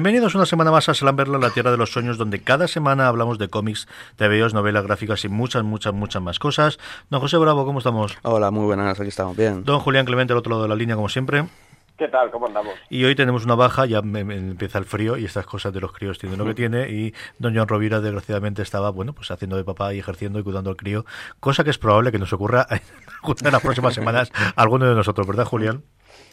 [0.00, 3.36] Bienvenidos una semana más a Slamberla, la tierra de los sueños, donde cada semana hablamos
[3.36, 6.78] de cómics, TVOs, novelas gráficas y muchas, muchas, muchas más cosas.
[7.10, 8.16] Don José Bravo, ¿cómo estamos?
[8.22, 9.62] Hola, muy buenas, aquí estamos bien.
[9.62, 11.44] Don Julián Clemente, al otro lado de la línea, como siempre.
[11.98, 12.30] ¿Qué tal?
[12.30, 12.72] ¿Cómo andamos?
[12.88, 15.82] Y hoy tenemos una baja, ya me, me empieza el frío y estas cosas de
[15.82, 16.88] los críos tienen lo que tiene.
[16.88, 20.70] Y don John Rovira, desgraciadamente, estaba bueno pues haciendo de papá y ejerciendo y cuidando
[20.70, 21.04] al crío,
[21.40, 25.26] cosa que es probable que nos ocurra en las próximas semanas a alguno de nosotros,
[25.26, 25.82] ¿verdad, Julián?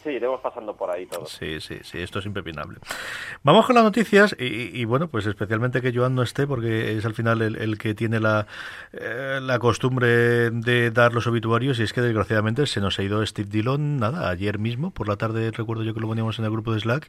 [0.02, 1.30] Sí, iremos pasando por ahí todos.
[1.30, 2.78] Sí, sí, sí, esto es impepinable.
[3.42, 7.14] Vamos con las noticias y, bueno, pues especialmente que Joan no esté porque es al
[7.14, 8.46] final el, el que tiene la,
[8.92, 13.24] eh, la costumbre de dar los obituarios y es que desgraciadamente se nos ha ido
[13.26, 16.50] Steve Dillon, nada, ayer mismo, por la tarde recuerdo yo que lo poníamos en el
[16.50, 17.08] grupo de Slack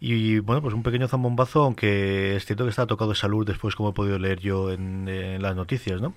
[0.00, 3.74] y bueno, pues un pequeño zambombazo, aunque es cierto que está tocado de salud después
[3.74, 5.08] como he podido leer yo en,
[5.42, 6.14] las noticias, ¿no?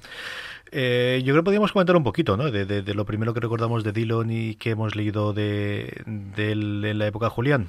[0.74, 2.50] Eh, yo creo que podríamos comentar un poquito, ¿no?
[2.50, 7.08] De, lo primero que recordamos de Dillon y que hemos leído de, de, de la
[7.08, 7.68] época Julián.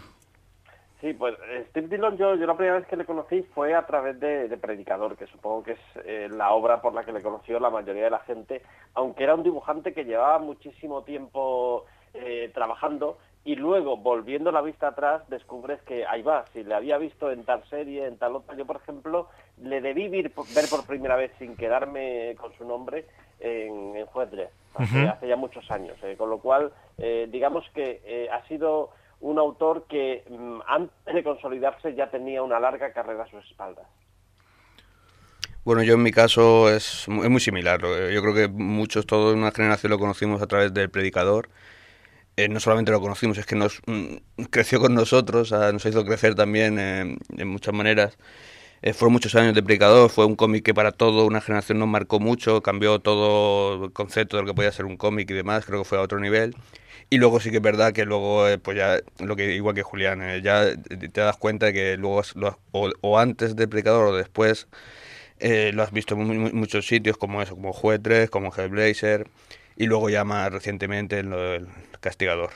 [1.03, 1.35] Sí, pues
[1.71, 5.17] Steve Dillon, yo, la primera vez que le conocí fue a través de, de Predicador,
[5.17, 8.11] que supongo que es eh, la obra por la que le conoció la mayoría de
[8.11, 8.63] la gente,
[8.95, 14.87] aunque era un dibujante que llevaba muchísimo tiempo eh, trabajando y luego, volviendo la vista
[14.87, 18.55] atrás, descubres que ahí va, si le había visto en tal serie, en tal otra,
[18.55, 19.29] yo por ejemplo,
[19.61, 23.07] le debí ver, por primera vez sin quedarme con su nombre
[23.41, 24.31] en, en Juez
[24.75, 25.13] hace, uh -huh.
[25.13, 28.91] hace, ya muchos años, eh, con lo cual, eh, digamos que eh, ha sido
[29.21, 33.87] un autor que mm, antes de consolidarse ya tenía una larga carrera a sus espaldas.
[35.65, 37.81] Bueno, yo en mi caso es, es muy similar.
[37.81, 41.49] Yo creo que muchos, toda una generación lo conocimos a través del Predicador.
[42.37, 46.05] Eh, no solamente lo conocimos, es que nos mm, creció con nosotros, uh, nos hizo
[46.05, 48.17] crecer también eh, en muchas maneras.
[48.85, 51.87] Eh, fueron muchos años de Predicador, fue un cómic que para toda una generación nos
[51.87, 55.65] marcó mucho, cambió todo el concepto de lo que podía ser un cómic y demás,
[55.65, 56.57] creo que fue a otro nivel.
[57.09, 59.83] Y luego sí que es verdad que luego, eh, pues ya, lo que igual que
[59.83, 64.17] Julián, eh, ya te das cuenta de que luego, lo, o, antes de Predicador o
[64.17, 64.67] después,
[65.39, 69.29] eh, lo has visto en muchos sitios como eso, como 3, como Hellblazer,
[69.77, 71.69] y luego ya más recientemente en lo del
[72.01, 72.51] Castigador.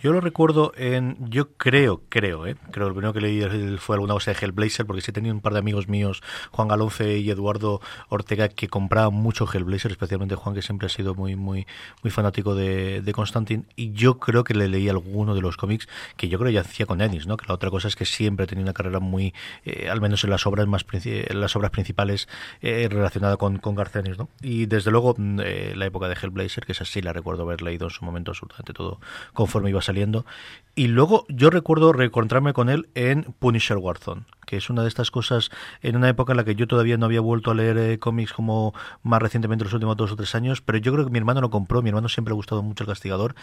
[0.00, 2.54] Yo lo recuerdo en, yo creo, creo, ¿eh?
[2.70, 5.54] creo, lo primero que leí fue alguna cosa de Hellblazer, porque sí tenía un par
[5.54, 6.22] de amigos míos,
[6.52, 11.16] Juan Galonce y Eduardo Ortega, que compraban mucho Hellblazer, especialmente Juan, que siempre ha sido
[11.16, 11.66] muy muy
[12.04, 15.88] muy fanático de, de Constantine, y yo creo que le leí alguno de los cómics
[16.16, 17.36] que yo creo ya hacía con Ennis, ¿no?
[17.36, 20.30] Que la otra cosa es que siempre tenía una carrera muy, eh, al menos en
[20.30, 22.28] las obras más en las obras principales
[22.60, 24.28] eh, relacionada con, con García Ennis, ¿no?
[24.42, 27.88] Y desde luego eh, la época de Hellblazer, que es así, la recuerdo haber leído
[27.88, 29.00] en su momento absolutamente todo
[29.32, 30.26] conforme iba saliendo.
[30.74, 35.10] Y luego yo recuerdo reencontrarme con él en Punisher Warzone, que es una de estas
[35.10, 35.50] cosas
[35.82, 38.32] en una época en la que yo todavía no había vuelto a leer eh, cómics
[38.32, 38.72] como
[39.02, 41.50] más recientemente los últimos dos o tres años, pero yo creo que mi hermano lo
[41.50, 43.34] compró, mi hermano siempre le ha gustado mucho el castigador,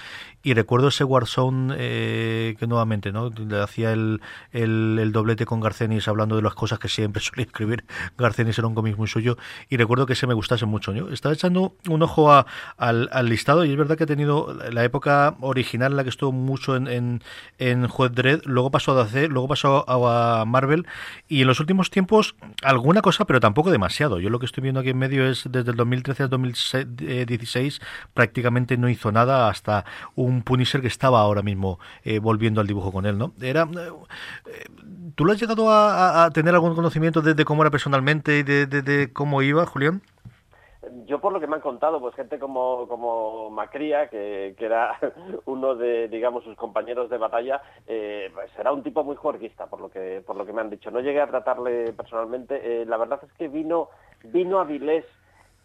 [0.41, 4.19] y recuerdo ese Warzone eh, que nuevamente no le hacía el,
[4.51, 7.85] el, el, doblete con Garcenis hablando de las cosas que siempre solía escribir,
[8.17, 9.37] Garcenis era un cómic muy suyo,
[9.69, 10.91] y recuerdo que ese me gustase mucho.
[10.91, 12.47] Yo estaba echando un ojo a,
[12.77, 16.09] al, al listado y es verdad que he tenido la época original en la que
[16.09, 17.21] estuvo mucho en, en,
[17.59, 20.87] en Juez Dredd, luego pasó a DC, luego pasó a, a Marvel
[21.27, 24.19] y en los últimos tiempos alguna cosa, pero tampoco demasiado.
[24.19, 27.81] Yo lo que estoy viendo aquí en medio es desde el 2013 al 2016
[28.13, 32.91] prácticamente no hizo nada hasta un Punisher que estaba ahora mismo eh, volviendo al dibujo
[32.91, 33.33] con él, ¿no?
[33.41, 34.65] Era eh,
[35.15, 39.13] ¿Tú lo has llegado a, tener algún conocimiento de, cómo era personalmente y de, de
[39.13, 40.01] cómo iba, Julián?
[41.05, 44.97] Yo por lo que me han contado, pues gente como, como Macría, que, que era
[45.45, 49.81] uno de, digamos, sus compañeros de batalla, eh, pues era un tipo muy juerguista, por
[49.81, 50.91] lo que, por lo que me han dicho.
[50.91, 52.81] No llegué a tratarle personalmente.
[52.81, 53.89] Eh, la verdad es que vino
[54.23, 55.05] vino a Vilés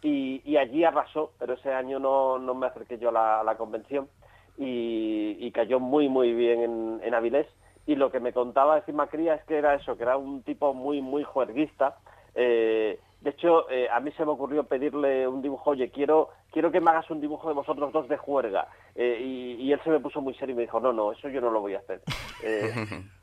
[0.02, 4.08] y, allí arrasó, pero ese año no, no me acerqué yo a la, convención
[4.56, 7.46] y, cayó muy, muy bien en, en Avilés.
[7.86, 10.74] Y lo que me contaba encima Cría es que era eso, que era un tipo
[10.74, 11.96] muy, muy juerguista.
[12.34, 16.72] Eh, de hecho, eh, a mí se me ocurrió pedirle un dibujo, oye, quiero, quiero
[16.72, 18.66] que me hagas un dibujo de vosotros dos de juerga.
[18.94, 19.18] Eh,
[19.58, 21.50] y, él se me puso muy serio y me dijo, no, no, eso yo no
[21.50, 22.00] lo voy a hacer.
[22.42, 22.70] Eh,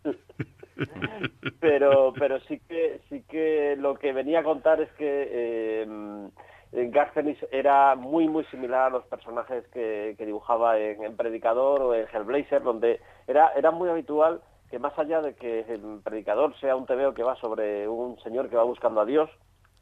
[1.59, 6.29] pero, pero sí que, sí que lo que venía a contar es que
[6.71, 12.61] Garcenis era muy, muy similar a los personajes que, dibujaba en, Predicador o en Hellblazer,
[12.61, 17.15] donde era, era muy habitual que más allá de que el Predicador sea un tebeo
[17.15, 19.29] que va sobre un señor que va buscando a Dios,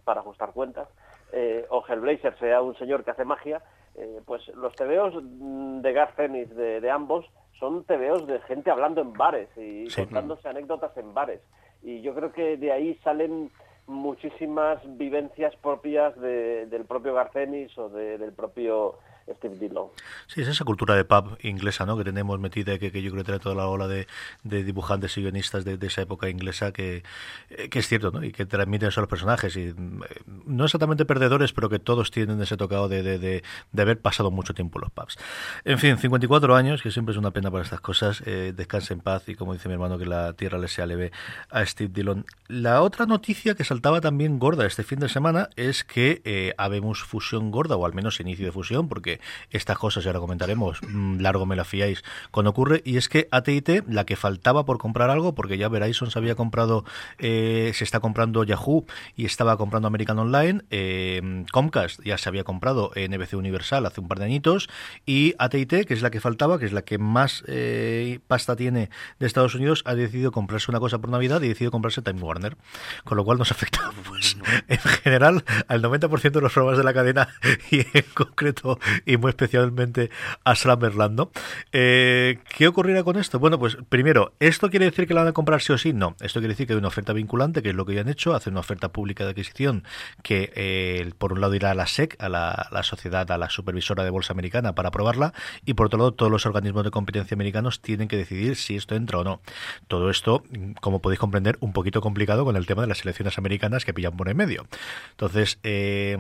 [0.06, 0.88] para ajustar cuentas,
[1.34, 3.62] eh, o Hellblazer sea un señor que hace magia,
[3.96, 7.26] eh, pues los tebeos de Garth de, de, ambos
[7.60, 11.42] son tebeos de gente hablando en bares y contándose anécdotas en bares.
[11.82, 13.52] Y yo creo que de ahí salen
[13.88, 18.96] muchísimas vivencias propias del propio Garcenis o del propio
[19.34, 19.88] Steve Dillon.
[20.28, 21.98] Sí, es esa cultura de pub inglesa ¿no?
[21.98, 24.08] que tenemos metida y que, yo creo que trae toda la ola de,
[24.44, 27.04] dibujantes y guionistas de, esa época inglesa que,
[27.50, 28.24] eh, que, es cierto ¿no?
[28.24, 29.56] y que transmiten eso los personajes.
[29.58, 30.02] Y, mm,
[30.46, 33.44] no exactamente perdedores, pero que todos tienen ese tocado de, de,
[33.78, 35.18] haber pasado mucho tiempo en los pubs.
[35.64, 38.22] En fin, 54 años, que siempre es una pena para estas cosas.
[38.26, 41.12] Eh, descanse en paz y como dice mi hermano, que la tierra le sea leve
[41.50, 42.26] a Steve Dillon.
[42.48, 47.04] La otra noticia que saltaba también gorda este fin de semana es que eh, habemos
[47.04, 49.15] fusión gorda, o al menos inicio de fusión, porque
[49.52, 53.28] estas cosas, ya lo comentaremos, mm, largo me la fiáis, cuando ocurre, y es que
[53.32, 56.86] AT&T, la que faltaba por comprar algo, porque ya Verizon se había comprado,
[57.20, 58.86] eh, se está comprando Yahoo
[59.16, 64.08] y estaba comprando American Online, eh, Comcast ya se había comprado NBC Universal hace un
[64.08, 64.70] par de añitos,
[65.06, 68.90] y AT&T, que es la que faltaba, que es la que más eh, pasta tiene
[69.20, 72.58] de Estados Unidos, ha decidido comprarse una cosa por Navidad y decidido comprarse Time Warner,
[73.04, 74.38] con lo cual nos afecta, pues,
[74.68, 77.30] en general, al 90% de los programas de la cadena
[77.72, 80.10] y en concreto y muy especialmente
[80.44, 81.32] a Slammerland, ¿no?
[81.72, 83.40] Eh, ¿Qué ocurrirá con esto?
[83.40, 85.94] Bueno, pues primero, ¿esto quiere decir que la van a comprar sí o sí?
[85.94, 88.10] No, esto quiere decir que hay una oferta vinculante, que es lo que ya han
[88.10, 89.84] hecho, hacen una oferta pública de adquisición
[90.24, 94.04] que eh, por un lado irá a la SEC, a la, sociedad, a la supervisora
[94.04, 95.34] de bolsa americana para aprobarla,
[95.66, 98.96] y por otro lado todos los organismos de competencia americanos tienen que decidir si esto
[98.96, 99.42] entra o no.
[99.88, 100.44] Todo esto,
[100.82, 104.18] como podéis comprender, un poquito complicado con el tema de las elecciones americanas que pillan
[104.18, 104.68] por en medio.
[105.12, 106.18] Entonces, eh,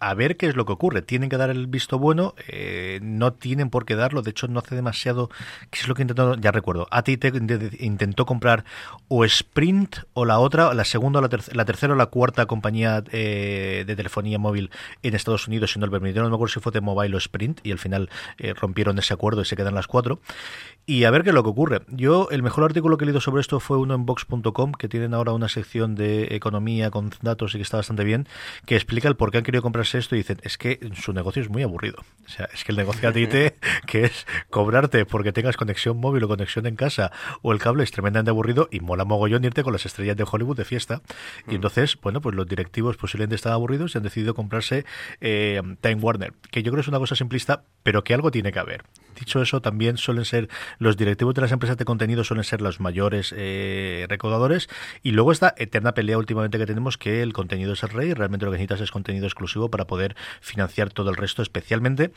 [0.00, 1.02] a ver qué es lo que ocurre.
[1.02, 4.60] Tienen que dar el visto bueno, eh, no tienen por qué darlo, de hecho no
[4.60, 5.28] hace demasiado,
[5.70, 6.34] ¿qué es lo que intentó?
[6.36, 7.32] Ya recuerdo, AT&T
[7.80, 8.64] intentó comprar
[9.08, 13.84] o Sprint o la otra, la segunda, la, la tercera o la cuarta compañía eh,
[13.86, 14.70] de telefonía móvil
[15.02, 17.18] en Estados Unidos, si no lo permitieron, no me acuerdo si fue de Mobile o
[17.18, 20.20] Sprint, y al final eh, rompieron ese acuerdo y se quedan las cuatro.
[20.84, 21.82] Y a ver qué es lo que ocurre.
[21.88, 25.14] Yo, el mejor artículo que he leído sobre esto fue uno en Vox.com, que tienen
[25.14, 28.26] ahora una sección de economía con datos y que está bastante bien,
[28.66, 31.42] que explica el por qué han querido comprarse esto y dicen, es que su negocio
[31.42, 31.71] es muy aburrido.
[32.24, 33.26] O sea, es que el negocio a ti
[33.86, 37.10] que es cobrarte porque tengas conexión móvil o conexión en casa
[37.42, 40.56] o el cable es tremendamente aburrido y mola mogollón irte con las estrellas de Hollywood
[40.56, 41.02] de fiesta.
[41.46, 41.54] Y mm.
[41.54, 44.84] entonces, bueno, pues los directivos posiblemente están aburridos y han decidido comprarse
[45.20, 48.52] eh, Time Warner, que yo creo que es una cosa simplista, pero que algo tiene
[48.52, 48.84] que haber.
[49.22, 50.48] Dicho eso, también suelen ser
[50.78, 54.68] los directivos de las empresas de contenido suelen ser los mayores eh, recaudadores
[55.04, 58.46] y luego esta eterna pelea últimamente que tenemos que el contenido es el rey, realmente
[58.46, 62.10] lo que necesitas es contenido exclusivo para poder financiar todo el resto, especialmente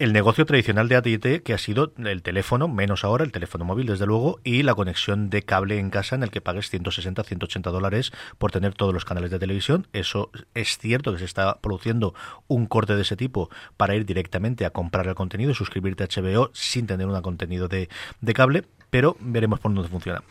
[0.00, 3.86] el negocio tradicional de AT&T que ha sido el teléfono, menos ahora el teléfono móvil
[3.86, 7.70] desde luego y la conexión de cable en casa en el que pagues 160, 180
[7.70, 9.86] dólares por tener todos los canales de televisión.
[9.92, 12.12] Eso es cierto que se está produciendo
[12.48, 16.23] un corte de ese tipo para ir directamente a comprar el contenido suscribirte a HBO
[16.52, 17.88] sin tener un contenido de,
[18.20, 18.64] de cable
[18.94, 20.22] pero veremos por dónde funciona.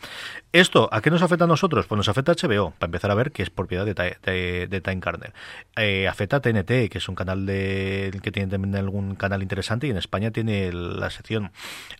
[0.50, 1.84] ¿Esto a qué nos afecta a nosotros?
[1.86, 5.00] Pues nos afecta a HBO, para empezar a ver que es propiedad de, de, Time
[5.00, 5.34] Carner.
[5.76, 9.86] Eh, afecta a TNT, que es un canal de, que tiene también algún canal interesante
[9.86, 11.52] y en España tiene la sección.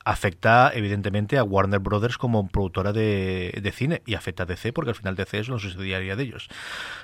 [0.07, 4.97] Afecta evidentemente a Warner Brothers como productora de, cine y afecta a DC porque al
[4.97, 6.49] final DC es una subsidiaria de ellos.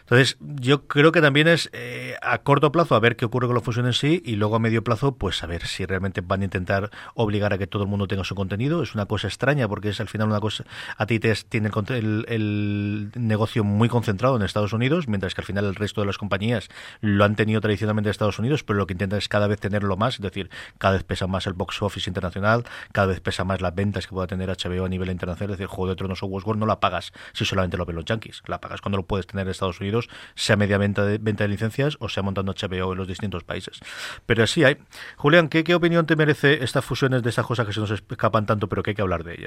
[0.01, 3.57] Entonces yo creo que también es eh, a corto plazo a ver qué ocurre con
[3.57, 6.41] la fusión en sí y luego a medio plazo pues a ver si realmente van
[6.41, 8.83] a intentar obligar a que todo el mundo tenga su contenido.
[8.83, 10.65] Es una cosa extraña porque es al final una cosa,
[10.97, 15.45] a ti te tiene el, el, negocio muy concentrado en Estados Unidos, mientras que al
[15.45, 16.69] final el resto de las compañías
[17.01, 19.97] lo han tenido tradicionalmente en Estados Unidos, pero lo que intentan es cada vez tenerlo
[19.97, 23.61] más, es decir, cada vez pesa más el box office internacional, cada vez pesa más
[23.61, 26.27] las ventas que pueda tener HBO a nivel internacional, es decir, Juego de Tronos o
[26.27, 29.27] Westworld no la pagas si solamente lo ven los yankees, la pagas cuando lo puedes
[29.27, 32.93] tener en Estados Unidos, sea media venta de, venta de licencias o sea montando HBO
[32.93, 33.81] en los distintos países.
[34.27, 34.79] Pero así hay.
[35.17, 38.47] Julián, ¿qué, ¿qué opinión te merece estas fusiones de esas cosas que se nos escapan
[38.47, 39.40] tanto, pero que hay que hablar de ellas?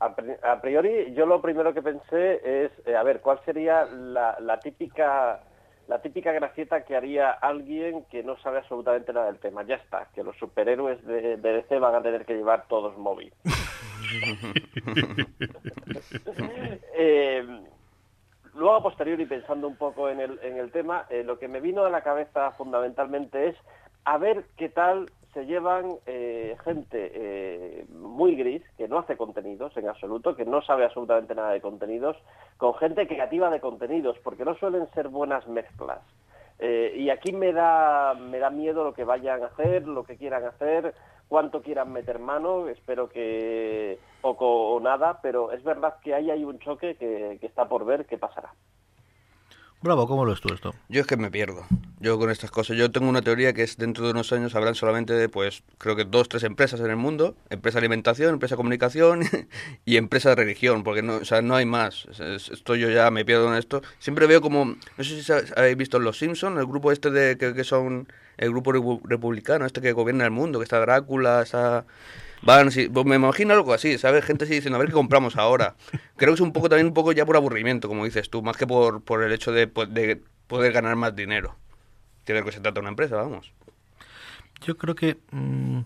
[0.00, 5.40] A priori, yo lo primero que pensé es, eh, a ver, ¿cuál sería la, típica
[5.86, 9.64] la típica gracieta que haría alguien que no sabe absolutamente nada del tema.
[9.64, 13.32] Ya está, que los superhéroes de, DC van a tener que llevar todos móvil.
[16.96, 17.46] eh,
[18.54, 21.60] luego, a posteriori, pensando un poco en el, en el tema, eh, lo que me
[21.60, 23.56] vino a la cabeza fundamentalmente es
[24.04, 29.76] a ver qué tal se llevan eh, gente eh, muy gris, que no hace contenidos
[29.76, 32.16] en absoluto, que no sabe absolutamente nada de contenidos,
[32.56, 36.00] con gente creativa de contenidos, porque no suelen ser buenas mezclas.
[36.60, 40.16] Eh, y aquí me da, me da miedo lo que vayan a hacer, lo que
[40.16, 40.94] quieran hacer,
[41.28, 46.44] cuánto quieran meter mano, espero que poco o nada, pero es verdad que ahí hay
[46.44, 48.52] un choque que, que está por ver qué pasará.
[49.84, 50.74] Bravo, ¿cómo lo ves tú esto?
[50.88, 51.66] Yo es que me pierdo.
[52.00, 52.74] Yo con estas cosas.
[52.74, 56.06] Yo tengo una teoría que es dentro de unos años habrán solamente pues, creo que
[56.06, 57.36] dos, tres empresas en el mundo.
[57.50, 59.24] Empresa de alimentación, empresa de comunicación
[59.84, 60.84] y empresa de religión.
[60.84, 62.06] Porque no, o sea, no hay más.
[62.18, 63.82] Esto yo ya me pierdo en esto.
[63.98, 67.52] Siempre veo como, no sé si habéis visto Los Simpsons, el grupo este de que,
[67.52, 68.72] que son el grupo
[69.04, 71.84] republicano, este que gobierna el mundo, que está Drácula, esa
[72.44, 74.24] Van, pues me imagino algo así, ¿sabes?
[74.24, 75.76] Gente así diciendo, a ver qué compramos ahora.
[76.16, 78.56] Creo que es un poco también un poco ya por aburrimiento, como dices tú, más
[78.56, 81.56] que por, por el hecho de, de poder ganar más dinero.
[82.24, 83.52] Tiene que se trata una empresa, vamos.
[84.60, 85.18] Yo creo que...
[85.30, 85.80] Mm,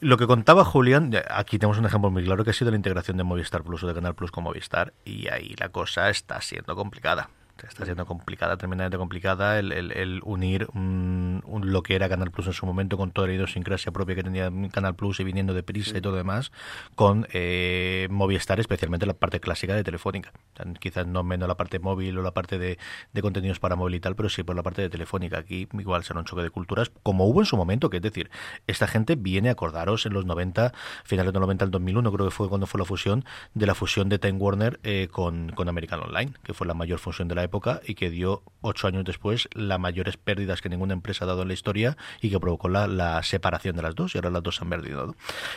[0.00, 3.16] lo que contaba Julián, aquí tenemos un ejemplo muy claro que ha sido la integración
[3.16, 6.76] de Movistar Plus o de Canal Plus con Movistar, y ahí la cosa está siendo
[6.76, 7.30] complicada
[7.62, 12.52] está siendo complicada, tremendamente complicada, el, el, unir un, lo que era Canal Plus en
[12.52, 15.96] su momento con toda la idiosincrasia propia que tenía Canal Plus y viniendo de prisa
[15.96, 16.52] y todo lo demás,
[16.94, 20.32] con eh, Movistar, especialmente la parte clásica de Telefónica.
[20.80, 22.78] quizás no menos la parte móvil o la parte de,
[23.12, 25.38] de, contenidos para móvil y tal, pero sí por la parte de Telefónica.
[25.38, 28.30] Aquí igual será un choque de culturas, como hubo en su momento, que es decir,
[28.66, 30.72] esta gente viene, acordaros, en los 90,
[31.04, 33.74] finales de los 90 al 2001, creo que fue cuando fue la fusión, de la
[33.74, 37.34] fusión de Time Warner eh, con, con American Online, que fue la mayor fusión de
[37.34, 41.28] la época y que dio ocho años después las mayores pérdidas que ninguna empresa ha
[41.28, 44.42] dado en la historia y que provocó la, separación de las dos y ahora las
[44.42, 45.14] dos se han perdido.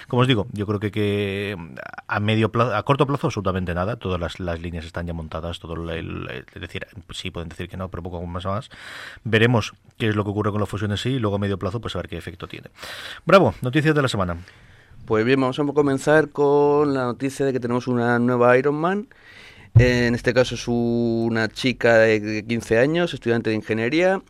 [0.08, 1.58] Como os digo, yo creo que,
[2.08, 5.74] a medio plazo, a corto plazo absolutamente nada, todas las, líneas están ya montadas, todo
[5.91, 8.70] el, es decir, sí pueden decir que no, pero poco más más.
[9.24, 11.58] Veremos qué es lo que ocurre con la fusión en sí y luego a medio
[11.58, 12.70] plazo pues a ver qué efecto tiene.
[13.25, 14.38] Bravo, noticias de la semana.
[15.06, 19.08] Pues bien, vamos a comenzar con la noticia de que tenemos una nueva Iron Man
[19.79, 24.22] en este caso es una chica de 15 años, estudiante de ingeniería,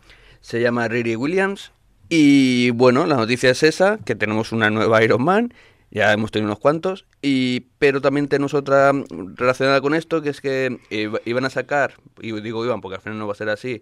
[0.42, 1.72] se llama Riri Williams.
[2.10, 5.54] Y bueno, la noticia es esa, que tenemos una nueva Iron Man,
[5.92, 8.92] ya hemos tenido unos cuantos, y, pero también tenemos otra
[9.36, 10.80] relacionada con esto, que es que
[11.26, 13.82] iban a sacar, y digo iban porque al final no va a ser así,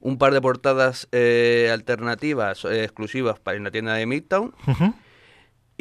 [0.00, 4.54] un par de portadas eh, alternativas, eh, exclusivas para en la tienda de Midtown.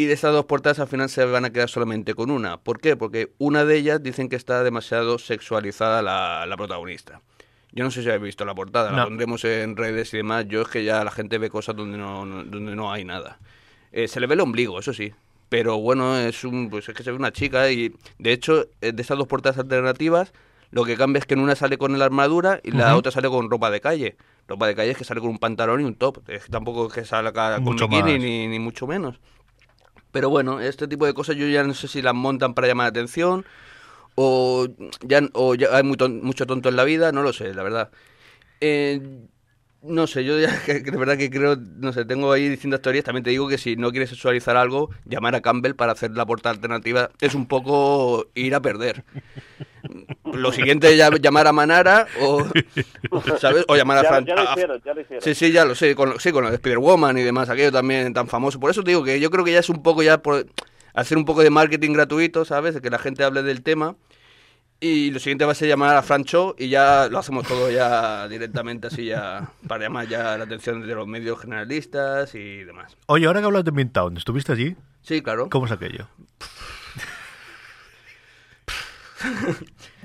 [0.02, 2.58] Y de esas dos portadas al final se van a quedar solamente con una.
[2.58, 2.96] ¿Por qué?
[2.96, 7.22] Porque una de ellas dicen que está demasiado sexualizada la, la protagonista.
[7.72, 10.48] Yo no sé si habéis visto la portada, la pondremos en redes y demás.
[10.48, 13.38] Yo es que ya la gente ve cosas donde no, donde no hay nada.
[13.92, 15.14] Eh, se le ve el ombligo, eso sí.
[15.50, 18.92] Pero bueno, es un pues es que se ve una chica y de hecho eh,
[18.92, 20.34] de esas dos portadas alternativas
[20.72, 23.30] lo que cambia es que en una sale con la armadura y la otra sale
[23.30, 24.16] con ropa de calle.
[24.48, 26.28] Ropa de calle es que sale con un pantalón y un top.
[26.30, 29.20] Es tampoco es que salga con bikini ni, ni mucho menos.
[30.12, 32.86] Pero bueno, este tipo de cosas yo ya no sé si las montan para llamar
[32.86, 33.46] la atención
[34.16, 34.68] o
[35.02, 37.92] ya, o ya hay mucho tonto en la vida, no lo sé, la verdad.
[38.60, 39.02] Eh,
[39.84, 43.04] no sé, yo ya de verdad que creo, no sé, tengo ahí distintas teorías.
[43.04, 46.26] También te digo que si no quieres sexualizar algo, llamar a Campbell para hacer la
[46.26, 49.04] portada alternativa es un poco ir a perder.
[50.32, 52.46] Lo siguiente es llamar a Manara o,
[53.40, 53.66] ¿sabes?
[53.68, 54.26] o llamar a Fran.
[54.26, 55.24] Ya, lo hicieron, ya lo hicieron.
[55.24, 58.14] Sí, sí, ya lo sé, con, sí, con lo de Spider-Woman y demás, aquello también
[58.14, 58.60] tan famoso.
[58.60, 60.46] Por eso te digo que yo creo que ya es un poco ya por
[60.94, 62.76] hacer un poco de marketing gratuito, ¿sabes?
[62.76, 63.96] De que la gente hable del tema.
[64.84, 68.28] Y lo siguiente va a ser llamar a Francho y ya lo hacemos todo ya
[68.28, 72.98] directamente así ya para llamar ya la atención de los medios generalistas y demás.
[73.06, 74.76] Oye, ahora que hablas de Midtown, ¿estuviste allí?
[75.04, 75.50] Sí, claro.
[75.52, 76.08] ¿Cómo es aquello?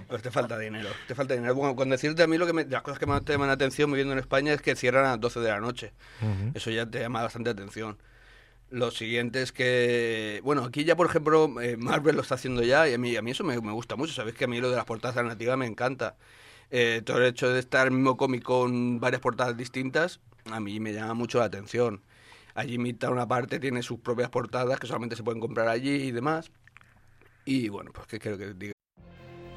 [0.09, 1.55] Pues te falta dinero, te falta dinero.
[1.55, 3.91] Bueno, con decirte a mí lo que las cosas que más te llaman la atención
[3.91, 5.95] viviendo en España es que cierran a las 12 de la noche.
[6.53, 7.97] Eso ya te llama bastante atención.
[8.71, 12.89] Lo siguiente es que, bueno, aquí ya por ejemplo eh, Marvel lo está haciendo ya
[12.89, 14.77] y a mí, a mí eso me, gusta mucho, sabéis que a mí lo de
[14.77, 16.17] las portadas alternativas me encanta.
[16.71, 20.21] Eh, todo el hecho de estar el mismo cómic con varias portadas distintas,
[20.51, 22.03] a mí me llama mucho la atención.
[22.55, 26.11] Allí mitad una parte tiene sus propias portadas que solamente se pueden comprar allí y
[26.11, 26.51] demás.
[27.45, 28.73] Y bueno, pues que creo que diga.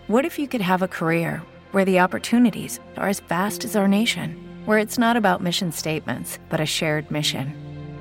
[0.08, 3.88] What if you could have a career where the opportunities are as vast as our
[3.88, 4.36] nation,
[4.66, 7.69] where it's not about mission statements, but a shared mission?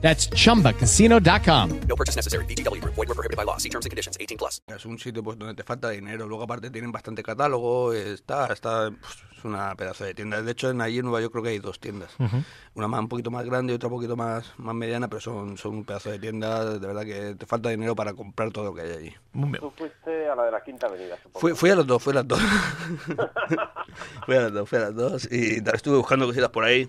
[0.00, 1.80] That's chumbacasino.com.
[1.88, 2.44] No purchase necessary.
[2.46, 2.94] VGW Group.
[2.94, 3.58] Void were prohibited by law.
[3.58, 4.16] See terms and conditions.
[4.18, 4.62] 18 plus.
[4.68, 6.26] Es un sitio pues donde te falta dinero.
[6.26, 7.92] Luego aparte tienen bastante catálogo.
[7.92, 10.40] Está, está pues, es una pedazo de tienda.
[10.40, 12.14] De hecho en allí en Nueva York creo que hay dos tiendas.
[12.74, 15.56] Una más un poquito más grande y otra un poquito más, más mediana, pero son,
[15.58, 16.78] son un pedazo de tienda.
[16.78, 19.14] De verdad que te falta dinero para comprar todo lo que hay allí.
[19.32, 19.60] Muy bien.
[19.60, 21.40] Tú fuiste a la de la Quinta Avenida, supongo.
[21.40, 22.40] Fui, fui a los dos, fui a las dos.
[24.26, 25.28] fui a las dos, fui a las dos.
[25.30, 26.88] Y tal, estuve buscando cositas por ahí.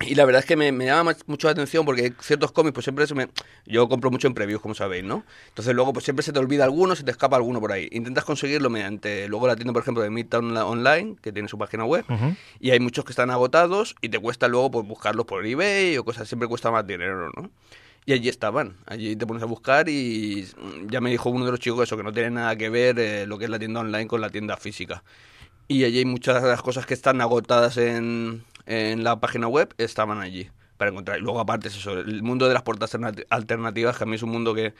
[0.00, 2.84] Y la verdad es que me, me llama mucho la atención porque ciertos cómics, pues
[2.84, 3.28] siempre se me...
[3.64, 5.24] Yo compro mucho en previews, como sabéis, ¿no?
[5.48, 7.88] Entonces luego, pues siempre se te olvida alguno, se te escapa alguno por ahí.
[7.92, 11.86] Intentas conseguirlo mediante luego la tienda, por ejemplo, de Midtown Online, que tiene su página
[11.86, 12.04] web.
[12.60, 16.04] Y hay muchos que están agotados y te cuesta luego pues buscarlos por eBay o
[16.04, 17.50] cosas, siempre cuesta más dinero, ¿no?
[18.04, 20.46] Y allí estaban, allí te pones a buscar y
[20.88, 23.26] ya me dijo uno de los chicos eso, que no tiene nada que ver eh,
[23.26, 25.02] lo que es la tienda online con la tienda física.
[25.66, 29.74] Y allí hay muchas de las cosas que están agotadas en, en la página web,
[29.78, 31.18] estaban allí para encontrar.
[31.18, 34.16] Y luego aparte es eso, el mundo de las puertas alternati- alternativas, que a mí
[34.16, 34.74] es un mundo que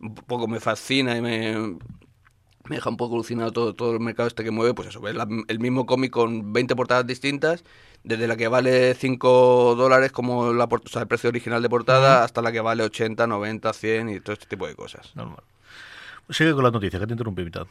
[0.00, 1.56] un poco me fascina y me,
[2.68, 5.14] me deja un poco alucinado todo, todo el mercado este que mueve, pues eso, ves
[5.14, 7.64] la- el mismo cómic con 20 portadas distintas,
[8.04, 12.24] desde la que vale 5 dólares como la, o sea, el precio original de portada,
[12.24, 15.14] hasta la que vale 80, 90, 100 y todo este tipo de cosas.
[15.16, 15.42] Normal.
[16.30, 17.66] Sigue con las noticias, que te interrumpí mitad.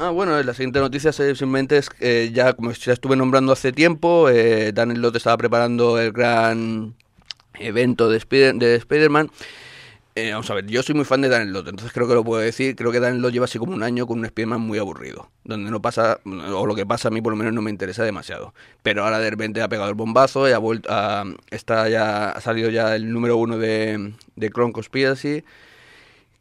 [0.00, 3.72] Ah, bueno, la siguiente noticia simplemente es que eh, ya, como ya estuve nombrando hace
[3.72, 6.94] tiempo, eh, Lott estaba preparando el gran
[7.58, 9.28] evento de, Spider- de Spider-Man.
[10.14, 12.22] Eh, vamos a ver, yo soy muy fan de Daniel Lott, entonces creo que lo
[12.22, 12.76] puedo decir.
[12.76, 15.68] Creo que Daniel Lott lleva así como un año con un Spider-Man muy aburrido, donde
[15.68, 18.54] no pasa, o lo que pasa a mí por lo menos no me interesa demasiado.
[18.84, 20.88] Pero ahora de repente ha pegado el bombazo y ha vuelto
[21.50, 25.42] está ya, ha salido ya el número uno de, de Clone Conspiracy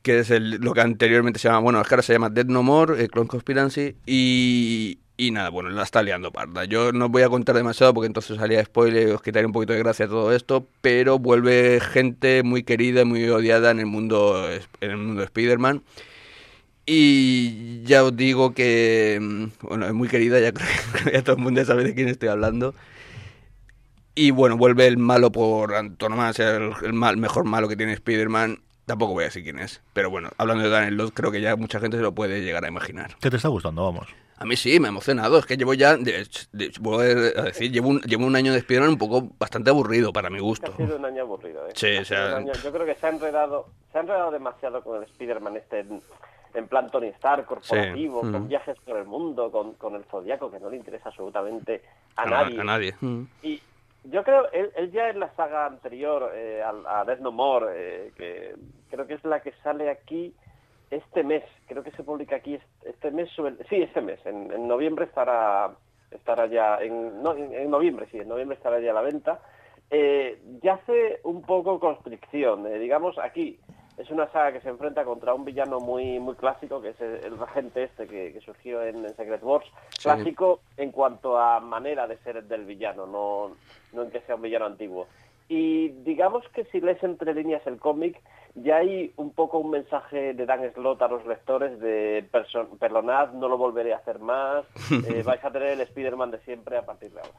[0.02, 2.46] que es el, lo que anteriormente se llama, bueno, es que ahora se llama Dead
[2.46, 6.66] No More, eh, Clone Conspiracy, y, y nada, bueno, la está liando parda.
[6.66, 9.74] Yo no voy a contar demasiado porque entonces salía spoiler y os quitaría un poquito
[9.74, 14.48] de gracia todo esto, pero vuelve gente muy querida y muy odiada en el mundo,
[14.82, 15.84] en el mundo de Spider-Man.
[16.86, 21.42] Y ya os digo que, mm, bueno, es muy querida, ya creo que todo el
[21.42, 22.76] mundo sabe de quién estoy hablando.
[24.16, 28.60] Y bueno, vuelve el malo por antonomasia, el, el mal, mejor malo que tiene Spider-Man.
[28.88, 29.82] Tampoco voy a decir quién es.
[29.94, 32.66] Pero bueno, hablando de Daniel Lott, creo que ya mucha gente se lo puede llegar
[32.66, 33.16] a imaginar.
[33.22, 33.84] ¿Qué te está gustando?
[33.84, 34.08] Vamos.
[34.40, 35.38] A mí sí, me ha emocionado.
[35.40, 38.60] Es que llevo ya, de, de- vuelvo a decir, llevo un, llevo un año de
[38.60, 40.72] Spider-Man un poco bastante aburrido para mi gusto.
[40.74, 41.72] ha sido un año aburrido, ¿eh?
[41.76, 44.98] Sí, o sea- año- yo creo que se ha enredado, se ha enredado demasiado con
[44.98, 46.02] el Spider-Man este en,
[46.54, 48.32] en plan Tony Stark, corporativo, Sí.
[48.32, 48.48] con Mm.
[48.48, 51.82] viajes por el mundo, con, con el Zodiaco, que no le interesa absolutamente
[52.16, 52.62] a, A, nadie.
[52.62, 52.96] a nadie.
[53.02, 53.24] Mm.
[53.44, 53.62] Y
[54.10, 58.12] yo creo, él, ya en la saga anterior, eh, a, a Death No More, eh,
[58.16, 58.56] que
[58.90, 60.34] creo que es la que sale aquí
[60.90, 63.30] este mes, creo que se publica aquí este, mes,
[63.70, 65.72] sí, este mes, en, en noviembre estará,
[66.12, 69.42] estará ya, en, no, en, noviembre, sí, en noviembre estará ya a la venta,
[69.90, 73.60] eh, ya hace un poco constricción, eh, digamos, aquí
[73.98, 77.16] es una saga que se enfrenta contra un villano muy muy clásico, que es el,
[77.26, 80.04] el regente este que, que surgió en, en Secret Wars, Sí.
[80.04, 83.56] clásico en cuanto a manera de ser del villano, no,
[83.94, 85.08] no en que sea un villano antiguo.
[85.50, 88.22] Y digamos que si lees entre líneas el cómic,
[88.56, 92.28] ya hay un poco un mensaje de Dan Slott a los lectores de
[92.80, 94.66] perdonad, no lo volveré a hacer más,
[95.08, 97.34] eh, vais a tener el Spider-Man de siempre a partir de ahora.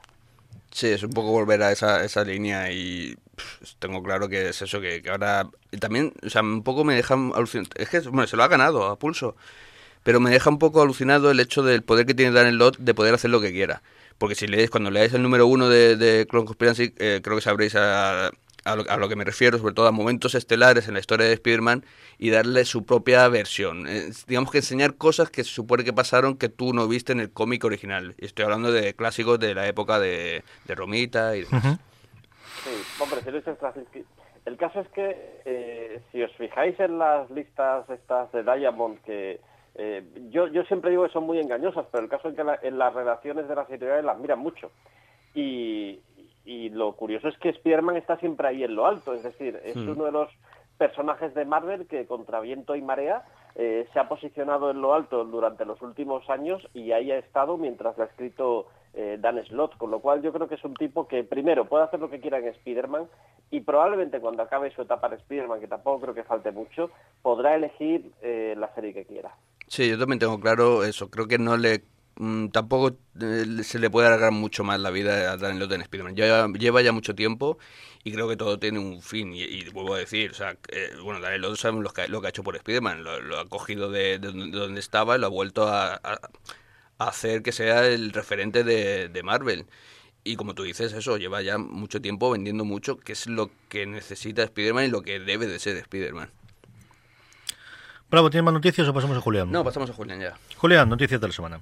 [0.79, 4.61] Sí, es un poco volver a esa, esa línea y pff, tengo claro que es
[4.61, 5.49] eso, que, ahora...
[5.71, 7.69] y también, o sea, un poco me deja alucinado.
[7.75, 9.35] Es que, bueno, se lo ha ganado a pulso.
[10.03, 12.93] Pero me deja un poco alucinado el hecho del poder que tiene Daniel Lott de
[12.93, 13.83] poder hacer lo que quiera.
[14.17, 17.41] Porque si leéis, cuando leáis el número uno de, de Clone Conspiracy, eh, creo que
[17.41, 18.31] sabréis a,
[18.65, 21.25] a, lo, a lo que me refiero, sobre todo a momentos estelares en la historia
[21.27, 21.83] de Spider-Man
[22.17, 23.87] y darle su propia versión.
[23.87, 27.19] Eh, digamos que enseñar cosas que se supone que pasaron que tú no viste en
[27.19, 28.15] el cómic original.
[28.17, 31.79] Y estoy hablando de clásicos de la época de, de Romita y demás.
[32.63, 33.57] Sí, hombre, si lo dices
[34.45, 39.39] El caso es que eh, si os fijáis en las listas estas de Diamond, que
[39.75, 42.59] eh, yo, yo siempre digo que son muy engañosas, pero el caso es que la-
[42.63, 44.71] en las redacciones de las editoriales las miran mucho.
[45.35, 45.99] Y,
[46.49, 49.75] y lo curioso es que Spider-Man está siempre ahí en lo alto, es decir, es
[49.75, 49.89] Hmm.
[49.89, 50.29] uno de los
[50.79, 53.23] personajes de Marvel que contra viento y marea
[53.55, 57.57] eh, se ha posicionado en lo alto durante los últimos años y ahí ha estado
[57.57, 60.73] mientras lo ha escrito eh, Dan Slott, con lo cual yo creo que es un
[60.73, 63.07] tipo que primero puede hacer lo que quiera en Spider-Man
[63.51, 66.89] y probablemente cuando acabe su etapa de Spider-Man, que tampoco creo que falte mucho,
[67.21, 69.35] podrá elegir eh, la serie que quiera.
[69.67, 71.11] Sí, yo también tengo claro eso.
[71.11, 71.83] Creo que no le
[72.19, 75.81] mm, tampoco eh, se le puede alargar mucho más la vida a Dan Slott en
[75.81, 76.15] Spider-Man.
[76.15, 77.57] Ya, lleva ya mucho tiempo
[78.03, 79.33] y creo que todo tiene un fin.
[79.33, 82.21] Y, y vuelvo a decir, o sea, eh, bueno, Dan Slott sabemos lo que, lo
[82.21, 83.03] que ha hecho por Spider-Man.
[83.03, 85.95] Lo, lo ha cogido de, de donde- de donde estaba y lo ha vuelto a,
[85.95, 86.19] a-
[86.99, 89.65] a hacer que sea el referente de, de Marvel.
[90.25, 93.85] Y como tú dices, eso lleva ya mucho tiempo vendiendo mucho, que es lo que
[93.85, 96.29] necesita Spider-Man y lo que debe de ser Spider-Man.
[98.11, 99.51] Bravo, ¿tienes más noticias o pasamos a Julián?
[99.51, 100.37] No, pasamos a Julián ya.
[100.57, 101.61] Julián, noticias de la semana.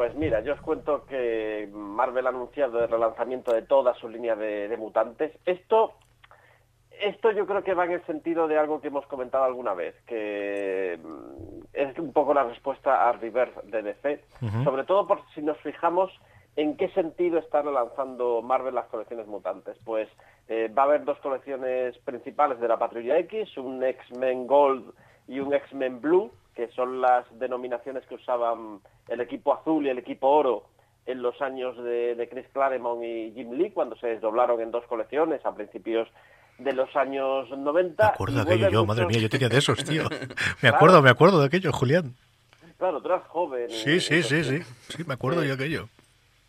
[0.00, 4.34] Pues mira, yo os cuento que Marvel ha anunciado el relanzamiento de toda su línea
[4.34, 5.30] de, de mutantes.
[5.44, 5.92] Esto,
[7.02, 9.94] esto yo creo que va en el sentido de algo que hemos comentado alguna vez,
[10.06, 14.24] que mm, es un poco la respuesta a Reverse de DC,
[14.64, 16.10] sobre todo por si nos fijamos
[16.56, 19.76] en qué sentido está relanzando Marvel las colecciones mutantes.
[19.84, 20.08] Pues
[20.48, 24.94] eh, va a haber dos colecciones principales de la Patrulla X, un X-Men Gold
[25.28, 29.96] y un X-Men Blue, que son las denominaciones que usaban el equipo azul y el
[29.98, 30.64] equipo oro
[31.06, 34.84] en los años de, de Chris Claremont y Jim Lee, cuando se desdoblaron en dos
[34.84, 36.06] colecciones a principios
[36.58, 38.02] de los años 90.
[38.04, 40.02] Me acuerdo de aquello yo, madre mía, yo tenía de esos, tío.
[40.62, 42.14] Me acuerdo, me acuerdo de aquello, Julián.
[42.76, 43.70] Claro, tú eras joven.
[43.70, 44.60] Sí, sí, sí, sí.
[44.88, 45.48] Sí, me acuerdo Sí.
[45.48, 45.88] yo aquello.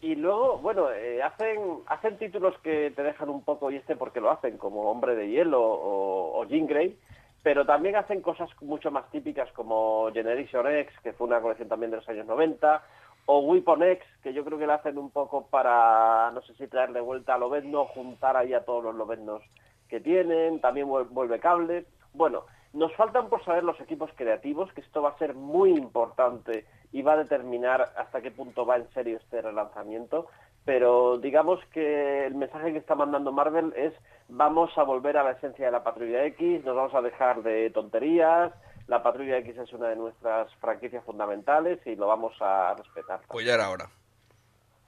[0.02, 4.20] Y luego, bueno, eh, hacen hacen títulos que te dejan un poco, y este porque
[4.20, 6.98] lo hacen, como Hombre de Hielo o, o Jean Grey,
[7.44, 11.92] pero también hacen cosas mucho más típicas como Generation X, que fue una colección también
[11.92, 12.84] de los años 90,
[13.26, 16.68] o Weapon X, que yo creo que lo hacen un poco para, no sé si
[16.68, 19.42] traer de vuelta a Lobezno, juntar ahí a todos los Lobeznos
[19.88, 21.86] que tienen, también vuel- vuelve cable.
[22.14, 26.66] Bueno, nos faltan por saber los equipos creativos, que esto va a ser muy importante
[26.94, 30.28] y va a determinar hasta qué punto va en serio este relanzamiento.
[30.66, 33.94] Pero digamos que el mensaje que está mandando Marvel es
[34.30, 37.70] vamos a volver a la esencia de la Patrulla X, nos vamos a dejar de
[37.72, 38.52] tonterías,
[38.88, 43.22] la Patrulla X es una de nuestras franquicias fundamentales y lo vamos a respetar.
[43.28, 43.90] Pues ya era hora.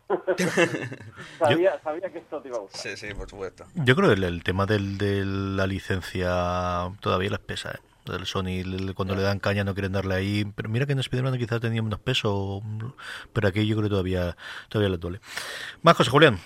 [1.39, 2.81] Sabía, sabía que esto te iba a gustar.
[2.81, 3.65] Sí, sí, por supuesto.
[3.73, 7.92] Yo creo que el, el tema del, de la licencia todavía les pesa, ¿eh?
[8.05, 10.45] Del Sony, el- cuando le dan caña no quieren darle ahí.
[10.55, 12.61] Pero mira que en Spider-Man quizás tenía menos peso,
[13.31, 14.35] pero aquí yo creo que todavía,
[14.69, 15.19] todavía les duele.
[15.81, 16.37] Más cosas, Julián.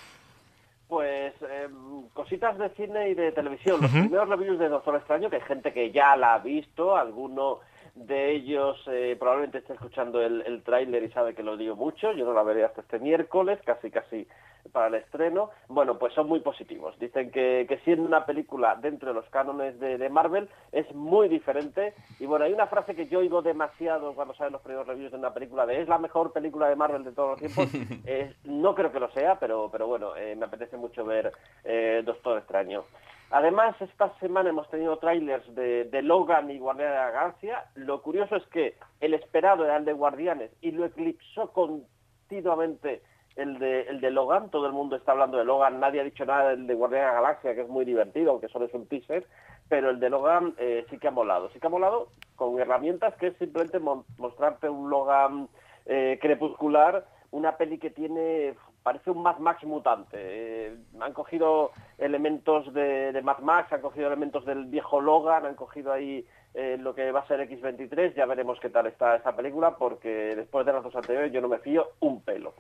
[0.88, 1.68] Pues eh,
[2.14, 3.82] cositas de cine y de televisión.
[3.82, 7.60] Los primeros reviews de Doctor Extraño, que hay gente que ya la ha visto, alguno
[8.06, 12.14] de ellos eh, probablemente esté escuchando el, el tráiler y sabe que lo digo mucho.
[12.14, 14.28] Yo no la veré hasta este miércoles, casi casi
[14.72, 15.50] para el estreno.
[15.68, 16.98] Bueno, pues son muy positivos.
[17.00, 21.28] Dicen que, que siendo una película dentro de los cánones de, de Marvel es muy
[21.30, 21.94] diferente.
[22.20, 25.18] Y bueno, hay una frase que yo oigo demasiado cuando salen los primeros reviews de
[25.18, 27.68] una película de es la mejor película de Marvel de todos los tiempos.
[28.10, 31.32] Eh, no creo que lo sea, pero, pero bueno, eh, me apetece mucho ver
[31.64, 32.84] eh, Doctor Extraño.
[33.30, 37.66] Además, esta semana hemos tenido trailers de, de Logan y Guardianes de la Galaxia.
[37.76, 43.02] Lo curioso es que el esperado era el de Guardianes y lo eclipsó continuamente
[43.36, 44.50] el de, el de Logan.
[44.50, 45.80] Todo el mundo está hablando de Logan.
[45.80, 48.48] Nadie ha dicho nada del de Guardianes de la Galaxia, que es muy divertido, aunque
[48.48, 49.26] solo es un teaser.
[49.68, 51.50] Pero el de Logan eh, sí que ha molado.
[51.50, 55.50] Sí que ha molado con herramientas que es simplemente mostrarte un Logan
[55.86, 60.18] eh, crepuscular, una peli que tiene parece un Mad Max mutante.
[60.20, 65.56] Eh, han cogido elementos de, de Mad Max, han cogido elementos del viejo Logan, han
[65.56, 68.16] cogido ahí eh, lo que va a ser X23.
[68.16, 71.48] Ya veremos qué tal está esta película, porque después de las dos anteriores yo no
[71.50, 72.54] me fío un pelo.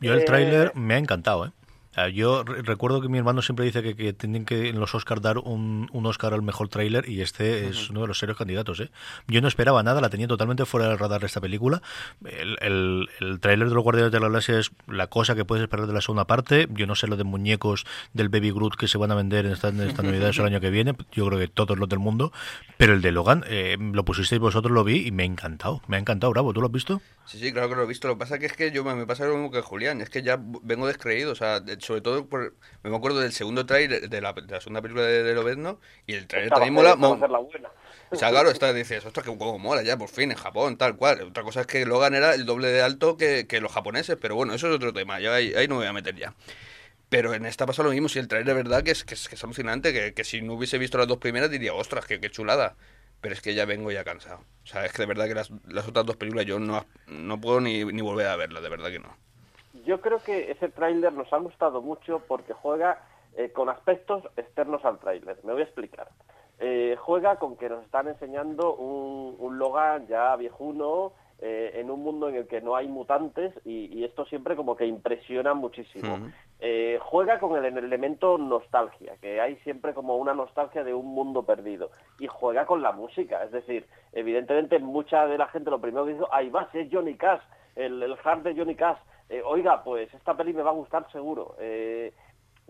[0.00, 1.50] Yo el Eh, tráiler me ha encantado, ¿eh?
[1.98, 4.94] Sea, Yo re- recuerdo que mi hermano siempre dice que, que tienen que en los
[4.94, 8.36] Oscars dar un, un Oscar al mejor tráiler y este es uno de los serios
[8.38, 8.78] candidatos.
[8.80, 8.90] ¿eh?
[9.26, 11.82] Yo no esperaba nada, la tenía totalmente fuera del radar esta película.
[12.24, 15.62] El, el, el tráiler de los Guardianes de la Galaxia es la cosa que puedes
[15.62, 16.68] esperar de la segunda parte.
[16.70, 19.52] Yo no sé lo de muñecos del Baby Groot que se van a vender en
[19.52, 20.94] esta, en esta Navidad el año que viene.
[21.12, 22.32] Yo creo que todos los del mundo.
[22.76, 25.82] Pero el de Logan, eh, lo pusisteis vosotros, lo vi y me ha encantado.
[25.88, 26.52] Me ha encantado, Bravo.
[26.52, 27.00] ¿Tú lo has visto?
[27.24, 28.08] Sí, sí, claro que lo he visto.
[28.08, 30.00] Lo que pasa que es que yo me, me pasa lo mismo que Julián.
[30.00, 31.32] Es que ya vengo descreído.
[31.32, 34.60] O sea, de- sobre todo por, me acuerdo del segundo trailer de la, de la
[34.60, 35.80] segunda película de, de Lobezno.
[36.06, 36.94] Y el trailer también mola.
[36.96, 37.68] mo- la buena.
[38.10, 40.96] O sea, claro, esta dices, ostras, que como mola ya, por fin, en Japón, tal
[40.96, 41.22] cual.
[41.22, 44.34] Otra cosa es que Logan era el doble de alto que, que los japoneses, pero
[44.34, 46.34] bueno, eso es otro tema, yo ahí, ahí no me voy a meter ya.
[47.08, 49.28] Pero en esta pasa lo mismo, si el trailer de verdad que es, que es,
[49.28, 52.20] que es alucinante, que, que si no hubiese visto las dos primeras diría, ostras, qué,
[52.20, 52.76] qué chulada.
[53.20, 54.44] Pero es que ya vengo ya cansado.
[54.64, 57.40] O sea, es que de verdad que las, las otras dos películas yo no, no
[57.40, 59.16] puedo ni, ni volver a verlas, de verdad que no.
[59.88, 62.90] Yo creo que ese tráiler nos ha gustado mucho porque juega
[63.38, 65.36] eh, con aspectos externos al tráiler.
[65.44, 66.08] Me voy a explicar.
[66.60, 72.02] eh, juega con que nos están enseñando un, un Logan ya viejuno, eh, en un
[72.02, 76.18] mundo en el que no hay mutantes y, y esto siempre como que impresiona muchísimo.
[76.60, 81.06] Eh, juega con el, el elemento nostalgia, que hay siempre como una nostalgia de un
[81.06, 81.90] mundo perdido.
[82.18, 86.14] Y juega con la música, es decir, evidentemente mucha de la gente lo primero que
[86.14, 87.42] dice, ahí va, si es Johnny Cash,
[87.76, 88.98] el, el hard de Johnny Cash.
[89.28, 91.56] Eh, oiga, pues esta peli me va a gustar seguro.
[91.58, 92.12] Eh,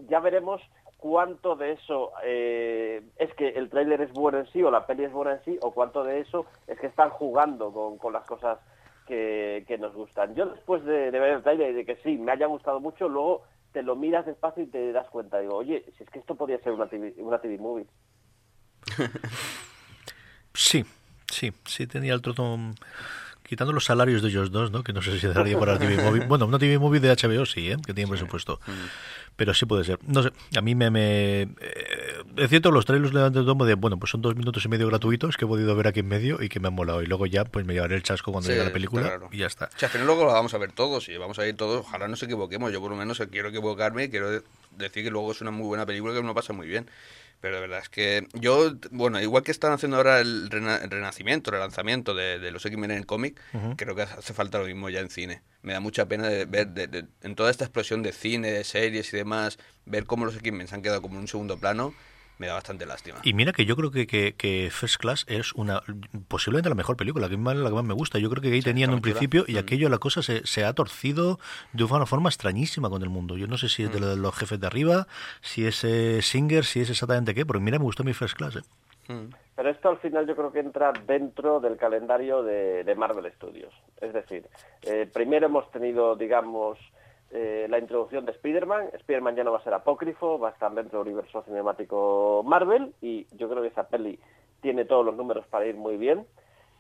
[0.09, 0.61] ya veremos
[0.97, 5.05] cuánto de eso eh, es que el tráiler es bueno en sí o la peli
[5.05, 8.59] es buena en sí o cuánto de eso es que están jugando con, las cosas
[9.07, 10.35] que, nos gustan.
[10.35, 13.09] Yo después de, de ver el tráiler y de que sí, me haya gustado mucho,
[13.09, 15.39] luego te lo miras despacio y te das cuenta.
[15.39, 17.87] Digo, oye, si es que esto podría ser una TV, una TV movie.
[20.55, 20.85] Sí,
[21.31, 22.59] sí, sí tenía el trozo...
[23.49, 24.83] mm, Quitando los salarios de ellos dos, ¿no?
[24.85, 26.27] Que no sé si daría para la TV Movie.
[26.27, 27.77] Bueno, una TV Movie de HBO sí, ¿eh?
[27.85, 28.61] Que tiene presupuesto.
[29.37, 29.99] Pero sí puede ser.
[30.05, 30.91] No sé, a mí me...
[30.91, 31.49] me eh,
[32.37, 35.37] es cierto, los trailers levantan tomo de, bueno, pues son dos minutos y medio gratuitos
[35.37, 37.03] que he podido ver aquí en medio y que me han molado.
[37.03, 39.29] Y luego ya, pues me llevaré el chasco cuando Sí, llegue la película claro.
[39.31, 39.67] y ya está.
[39.75, 41.81] O sea, final luego lo vamos a ver todos y vamos a ir todos.
[41.87, 42.73] Ojalá no nos equivoquemos.
[42.73, 44.43] Yo por lo menos quiero equivocarme y quiero de-
[44.77, 46.89] decir que luego es una muy buena película que uno pasa muy bien.
[47.41, 50.91] Pero de verdad es que yo, bueno, igual que están haciendo ahora el, rena- el
[50.91, 53.41] renacimiento, el relanzamiento de, de los X-Men en el cómic,
[53.77, 55.43] creo que hace falta lo mismo ya en cine.
[55.63, 58.65] Me da mucha pena de ver de- de- en toda esta explosión de cine, de
[58.65, 61.95] series y demás, ver cómo los X-Men se han quedado como en un segundo plano,
[62.39, 63.19] me da bastante lástima.
[63.25, 65.83] Y mira que yo creo que, que, que First Class es una
[66.29, 68.19] posiblemente la mejor película, la que más, la que más me gusta.
[68.19, 69.59] Yo creo que ahí tenían un principio y Mm.
[69.59, 71.39] aquello, la cosa se, se ha torcido
[71.73, 73.37] de una forma extrañísima con el mundo.
[73.37, 73.93] Yo no sé si es Mm.
[73.93, 75.07] de, de los jefes de arriba,
[75.41, 78.57] si es eh, Singer, si es exactamente qué, porque mira, me gustó mi First Class.
[78.57, 79.13] eh.
[79.13, 79.31] Mm.
[79.57, 83.75] Pero esto al final yo creo que entra dentro del calendario de, de Marvel Studios.
[84.01, 84.47] Es decir,
[84.83, 86.79] eh, primero hemos tenido, digamos,
[87.31, 88.91] eh, la introducción de Spider-Man.
[88.95, 92.95] Spider-Man ya no va a ser apócrifo, va a estar dentro del universo cinemático Marvel
[93.01, 94.19] y yo creo que esa peli
[94.61, 96.27] tiene todos los números para ir muy bien.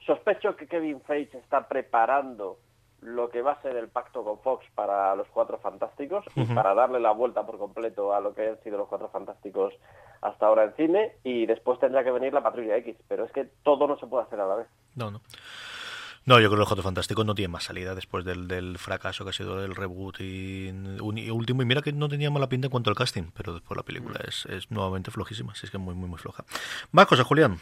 [0.06, 2.58] Sospecho que Kevin Feige está preparando
[3.00, 6.74] lo que va a ser el pacto con Fox para los Cuatro Fantásticos y para
[6.74, 9.74] darle la vuelta por completo a lo que han sido los Cuatro Fantásticos
[10.20, 13.44] hasta ahora en cine y después tendrá que venir la Patrulla X, pero es que
[13.62, 14.66] todo no se puede hacer a la vez.
[14.96, 15.20] No, no.
[16.28, 19.24] No, yo creo que los Cuatro Fantásticos no tienen más salida después del, del fracaso
[19.24, 20.68] que ha sido el reboot y,
[21.00, 21.62] último.
[21.62, 24.20] Y mira que no tenía mala pinta en cuanto al casting, pero después la película
[24.28, 25.52] es, es nuevamente flojísima.
[25.52, 26.44] Así es que muy, muy, muy floja.
[26.92, 27.56] Más cosas, Julián.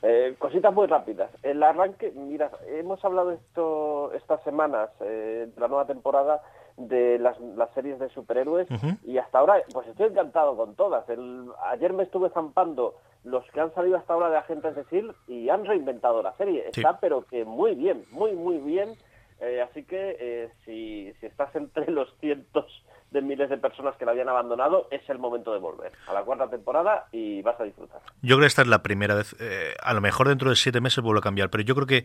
[0.00, 1.30] Eh, cositas muy rápidas.
[1.42, 6.40] El arranque, mira, hemos hablado esto estas semanas eh, de la nueva temporada
[6.78, 8.66] de las, las series de superhéroes
[9.04, 11.06] y hasta ahora, pues estoy encantado con todas.
[11.10, 12.94] El, ayer me estuve zampando
[13.26, 15.34] los que han salido hasta ahora de Agentes de S.H.I.E.L.D.
[15.34, 16.62] y han reinventado la serie.
[16.72, 16.80] Sí.
[16.80, 18.94] Está pero que muy bien, muy, muy bien.
[19.40, 24.04] Eh, así que eh, si, si estás entre los cientos de miles de personas que
[24.04, 27.64] la habían abandonado, es el momento de volver a la cuarta temporada y vas a
[27.64, 28.00] disfrutar.
[28.22, 29.34] Yo creo que esta es la primera vez.
[29.40, 32.04] eh, a lo mejor dentro de siete meses vuelve a cambiar, pero yo creo que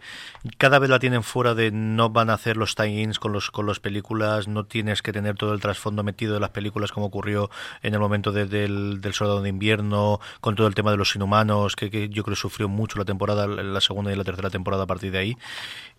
[0.57, 3.65] cada vez la tienen fuera de no van a hacer los tie-ins con los con
[3.65, 7.49] las películas, no tienes que tener todo el trasfondo metido de las películas como ocurrió
[7.81, 11.15] en el momento de- del, del Soldado de Invierno, con todo el tema de los
[11.15, 14.49] inhumanos, que, que yo creo que sufrió mucho la temporada, la segunda y la tercera
[14.49, 15.37] temporada a partir de ahí.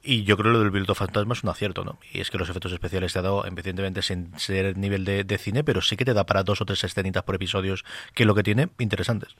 [0.05, 1.99] Y yo creo que lo del Piloto Fantasma es un acierto, ¿no?
[2.13, 5.39] Y es que los efectos especiales te ha dado, evidentemente, sin ser nivel de, de
[5.39, 7.85] cine, pero sí que te da para dos o tres escenitas por episodios,
[8.15, 9.37] que es lo que tiene, interesantes.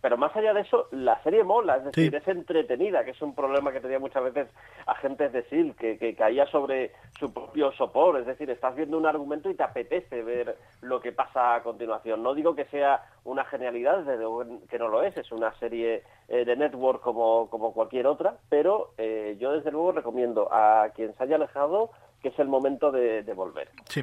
[0.00, 2.16] Pero más allá de eso, la serie mola, es decir, Sí.
[2.16, 4.48] es entretenida, que es un problema que tenía muchas veces
[4.86, 9.06] agentes de SEAL, que, que caía sobre su propio sopor, es decir, estás viendo un
[9.06, 12.22] argumento y te apetece ver lo que pasa a continuación.
[12.22, 14.24] No digo que sea una genialidad, desde
[14.68, 18.92] que no lo es, es una serie eh, de network como, como cualquier otra, pero
[18.98, 21.90] eh, yo desde luego recomiendo a quien se haya alejado
[22.22, 23.68] que es el momento de, de volver.
[23.88, 24.02] Sí.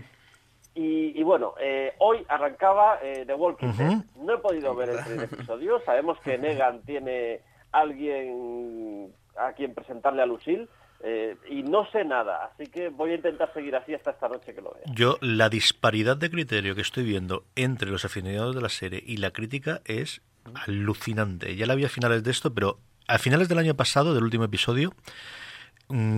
[0.76, 3.72] Y, y bueno, eh, hoy arrancaba eh, The Walking.
[3.78, 3.98] Dead.
[4.18, 5.82] No he podido ver el primer episodio.
[5.86, 7.40] Sabemos que Negan tiene
[7.72, 10.68] alguien a quien presentarle a Lucille.
[11.04, 14.54] eh, y no sé nada, así que voy a intentar seguir así hasta esta noche
[14.54, 14.84] que lo vea.
[14.94, 19.18] Yo, la disparidad de criterio que estoy viendo entre los aficionados de la serie y
[19.18, 20.22] la crítica es
[20.66, 21.56] alucinante.
[21.56, 24.46] Ya la vi a finales de esto, pero a finales del año pasado, del último
[24.46, 24.94] episodio,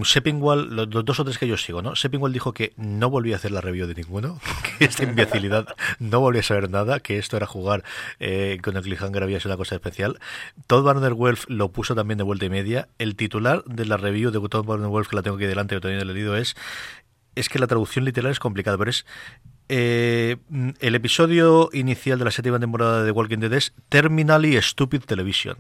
[0.04, 1.96] Seppingwall, los, dos o tres que yo sigo, ¿no?
[1.96, 4.40] Seppingwall dijo que no volvía a hacer la review de ninguno,
[4.78, 5.68] que esta imbecilidad
[6.00, 7.84] no volvía a saber nada, que esto era jugar
[8.20, 10.20] eh, con el cliffhanger había sido una cosa especial.
[10.68, 12.88] Todd Warner Wolf lo puso también de vuelta y media.
[12.98, 15.88] El titular de la review de Todd Warner Wolf, que la tengo aquí delante, que
[15.88, 16.56] no he leído, es
[17.38, 19.06] es que la traducción literal es complicada, pero es
[19.70, 25.02] eh, mm, el episodio inicial de la séptima temporada de Walking Dead es Terminally Stupid
[25.02, 25.58] Television.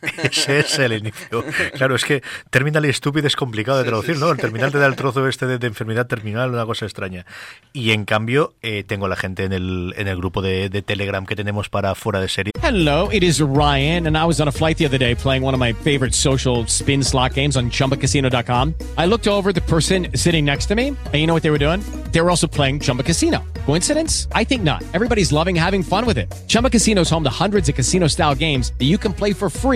[0.22, 1.44] Ese es el inicio.
[1.74, 4.30] Claro, es que terminal y estúpido es complicado de traducir, ¿no?
[4.30, 7.26] El terminal te da el trozo este de, de enfermedad terminal, una cosa extraña.
[7.72, 10.82] Y en cambio, eh, tengo a la gente en el, en el grupo de, de
[10.82, 12.52] Telegram que tenemos para fuera de serie.
[12.62, 15.54] Hello, it is Ryan, and I was on a flight the other day playing one
[15.54, 18.74] of my favorite social spin slot games on chumbacasino.com.
[18.98, 21.50] I looked over at the person sitting next to me, and you know what they
[21.50, 21.80] were doing?
[22.12, 23.44] They were also playing Chumba Casino.
[23.66, 24.26] Coincidence?
[24.32, 24.82] I think not.
[24.94, 26.32] Everybody's loving having fun with it.
[26.48, 29.50] Chumba Casino is home to hundreds of casino style games that you can play for
[29.50, 29.75] free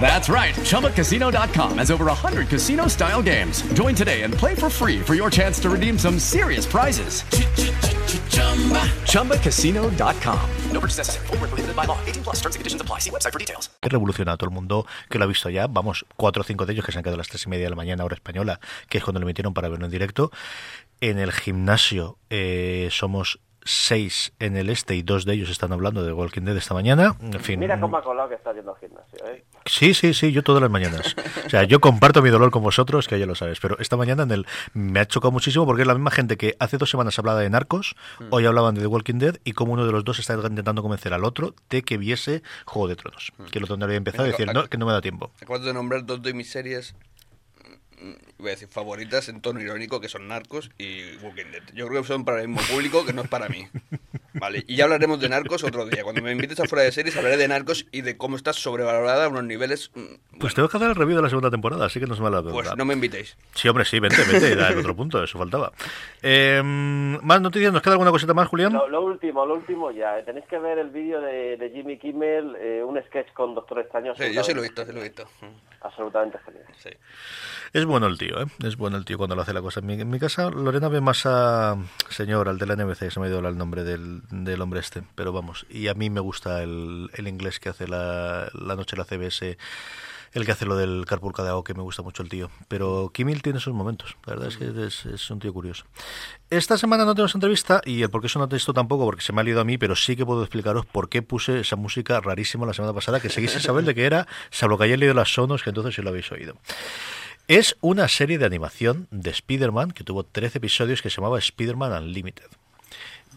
[0.00, 0.54] That's right.
[0.54, 3.62] ChumbaCasino.com has over 100 casino style games.
[3.72, 7.24] Join today and play for free for your chance to redeem some serious prizes.
[9.08, 10.50] ChumbaCasino.com.
[10.72, 11.26] No purchase necessary.
[11.28, 11.98] Void were prohibited by law.
[12.04, 12.36] 18 plus.
[12.42, 12.98] Terms and conditions apply.
[13.00, 13.70] See website for details.
[13.80, 15.66] que revoluciona a todo el mundo que lo ha visto ya.
[15.66, 17.64] Vamos, cuatro o cinco de ellos que se han quedado a las tres y media
[17.66, 20.30] de la mañana, hora española, que es cuando lo emitieron para verlo en directo.
[21.00, 26.04] En el gimnasio eh, somos seis en el este y dos de ellos están hablando
[26.04, 27.16] de Walking Dead esta mañana.
[27.20, 27.58] En fin.
[27.58, 29.44] Mira cómo ha colado que está yendo al gimnasio, ¿eh?
[29.66, 31.16] Sí, sí, sí, yo todas las mañanas.
[31.46, 34.24] O sea, yo comparto mi dolor con vosotros, que ya lo sabes, pero esta mañana
[34.24, 37.18] en el me ha chocado muchísimo porque es la misma gente que hace dos semanas
[37.18, 37.96] hablaba de Narcos,
[38.30, 41.14] hoy hablaban de The Walking Dead y como uno de los dos está intentando convencer
[41.14, 44.26] al otro de que viese Juego de Tronos, que es lo donde había empezado a
[44.26, 45.30] decir, no, que no me da tiempo.
[45.40, 47.13] Acabas de nombrar dos de mis series, mm,
[48.38, 51.62] voy a decir, favoritas en tono irónico, que son Narcos y Walking Dead.
[51.74, 53.66] Yo creo que son para el mismo público, que no es para mí.
[54.34, 56.02] Vale, y ya hablaremos de Narcos otro día.
[56.02, 59.26] Cuando me invites a fuera de series, hablaré de Narcos y de cómo está sobrevalorada
[59.26, 59.90] a unos niveles...
[59.94, 62.14] mm, Pues bueno, tengo que hacer el review de la segunda temporada, así que no
[62.14, 63.36] es mala pues no me invitéis.
[63.54, 65.72] Sí, hombre, sí, vente, vente, era el otro punto, eso faltaba.
[66.22, 68.72] Eh, más noticias, ¿nos queda alguna cosita más, Julián?
[68.72, 70.22] Lo, lo último, lo último ya.
[70.24, 74.14] Tenéis que ver el vídeo de, de Jimmy Kimmel, eh, un sketch con Doctor Extraño.
[74.16, 75.28] Sí, yo sí lo he visto, sí lo he visto.
[75.84, 76.64] Absolutamente genial.
[77.74, 78.46] Es bueno el tío, ¿eh?
[78.62, 79.80] Es bueno el tío cuando lo hace la cosa.
[79.80, 81.76] En mi, en mi casa, Lorena ve más a...
[82.08, 85.02] Señor, al de la NBC, se me ha ido el nombre del, del hombre este,
[85.14, 85.66] pero vamos.
[85.68, 89.58] Y a mí me gusta el, el inglés que hace la, la noche la CBS,
[90.34, 91.32] el que hace lo del Carpool
[91.64, 92.50] que me gusta mucho el tío.
[92.68, 95.84] Pero Kimmel tiene sus momentos, la verdad es que es, un tío curioso.
[96.50, 99.32] Esta semana no tenemos entrevista y el por qué eso no esto tampoco, porque se
[99.32, 102.20] me ha liado a mí, pero sí que puedo explicaros por qué puse esa música
[102.20, 105.14] rarísima la semana pasada, que seguís sin saber de qué era, salvo que hayáis leído
[105.14, 106.56] las sonos, que entonces sí lo habéis oído.
[107.46, 112.04] Es una serie de animación de Spider-Man que tuvo 13 episodios que se llamaba Spider-Man
[112.04, 112.46] Unlimited.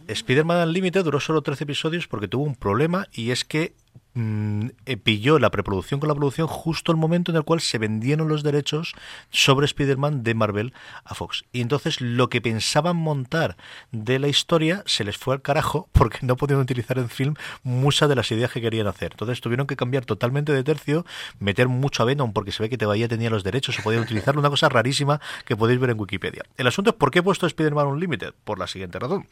[0.08, 3.74] Spider-Man Unlimited duró solo 13 episodios porque tuvo un problema y es que
[4.18, 7.78] mm, eh, pilló la preproducción con la producción justo el momento en el cual se
[7.78, 8.94] vendieron los derechos
[9.30, 11.46] sobre Spider-Man de Marvel a Fox.
[11.52, 13.58] Y entonces lo que pensaban montar
[13.92, 18.10] de la historia se les fue al carajo porque no podían utilizar en film muchas
[18.10, 19.12] de las ideas que querían hacer.
[19.14, 21.06] Entonces tuvieron que cambiar totalmente de tercio,
[21.40, 24.40] meter mucho a Venom porque se ve que Bahía tenía los derechos o podían utilizarlo,
[24.40, 26.44] una cosa rarísima que podéis ver en Wikipedia.
[26.56, 28.34] El asunto es por qué he puesto Spider-Man Unlimited.
[28.44, 29.28] Por la siguiente razón.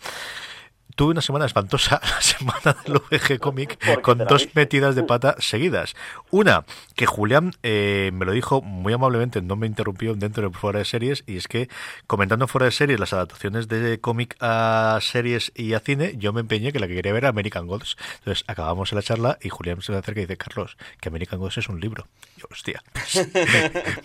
[0.96, 5.04] Tuve una semana espantosa, la semana del VG Comic, ¿Por qué con dos metidas de
[5.04, 5.94] pata seguidas.
[6.32, 6.64] Una,
[6.96, 10.86] que Julián eh, me lo dijo muy amablemente, no me interrumpió dentro de Fuera de
[10.86, 11.70] Series, y es que
[12.08, 16.42] comentando Fuera de Series las adaptaciones de cómic a series y a cine, yo me
[16.42, 17.98] empeñé que la que quería ver era American Gods.
[18.20, 21.40] Entonces acabamos en la charla y Julián se me acerca y dice, Carlos, que American
[21.40, 22.08] Gods es un libro.
[22.52, 22.84] Hostia.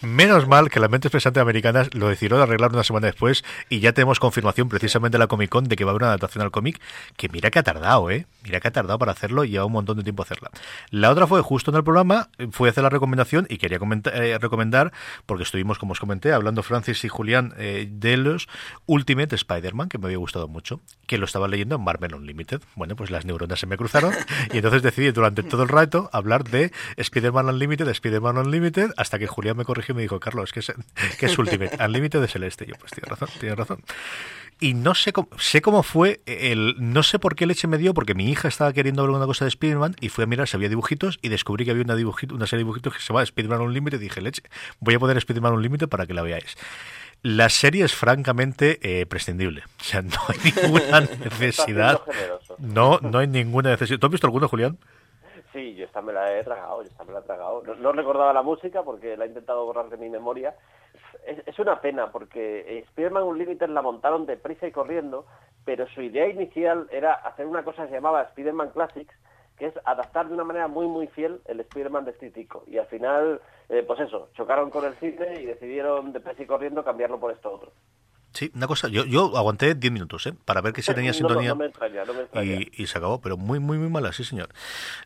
[0.02, 3.92] Menos mal que las mentes pensantes americanas lo decidieron arreglar una semana después y ya
[3.92, 6.50] tenemos confirmación precisamente de la Comic Con de que va a haber una adaptación al
[6.50, 6.80] cómic
[7.16, 8.26] que mira que ha tardado, ¿eh?
[8.44, 10.50] Mira que ha tardado para hacerlo y lleva un montón de tiempo hacerla.
[10.90, 14.14] La otra fue justo en el programa, fui a hacer la recomendación y quería comentar-
[14.14, 14.92] eh, recomendar,
[15.26, 18.48] porque estuvimos, como os comenté, hablando Francis y Julián eh, de los
[18.86, 22.62] Ultimate Spider-Man, que me había gustado mucho, que lo estaba leyendo en Marvel Unlimited.
[22.76, 24.14] Bueno, pues las neuronas se me cruzaron
[24.52, 29.26] y entonces decidí durante todo el rato hablar de Spider-Man Unlimited, Spider-Man Unlimited, hasta que
[29.26, 30.72] Julián me corrigió y me dijo, Carlos, que es,
[31.18, 32.64] que es Ultimate, Unlimited es el este.
[32.64, 33.82] Y yo, pues tienes razón, tienes razón.
[34.62, 36.76] Y no sé cómo, sé cómo fue el.
[36.78, 39.46] No sé por qué leche me dio, porque mi hija estaba queriendo ver una cosa
[39.46, 42.34] de Spider-Man y fui a mirar si había dibujitos y descubrí que había una, dibujito,
[42.34, 44.42] una serie de dibujitos que se llama Spider-Man Unlimited y dije, leche,
[44.78, 46.56] voy a poner Spider-Man Unlimited para que la veáis.
[47.22, 49.62] La serie es francamente eh, prescindible.
[49.80, 51.00] O sea, no hay ninguna
[51.30, 52.00] necesidad.
[52.58, 53.98] No, no hay ninguna necesidad.
[53.98, 54.78] ¿Tú has visto alguno, Julián?
[55.52, 57.62] Sí, yo esta me la he tragado, yo esta me la he tragado.
[57.62, 60.54] No, recordaba la música porque la he intentado borrar de mi memoria.
[61.26, 65.26] Es, una pena porque Spider-Man Unlimited la montaron deprisa y corriendo,
[65.64, 69.14] pero su idea inicial era hacer una cosa que se llamaba Spider-Man Classics,
[69.58, 72.64] que es adaptar de una manera muy muy fiel el Spider-Man de Ditko.
[72.66, 76.46] Y al final, eh, pues eso, chocaron con el cine y decidieron de presa y
[76.46, 77.72] corriendo cambiarlo por esto otro.
[78.32, 80.34] Sí, una cosa, yo, yo aguanté 10 minutos ¿eh?
[80.44, 82.52] para ver que si tenía No, sintonía no me extraña, no me extraña.
[82.52, 84.50] y, y se acabó, pero muy, muy, muy mala, sí señor.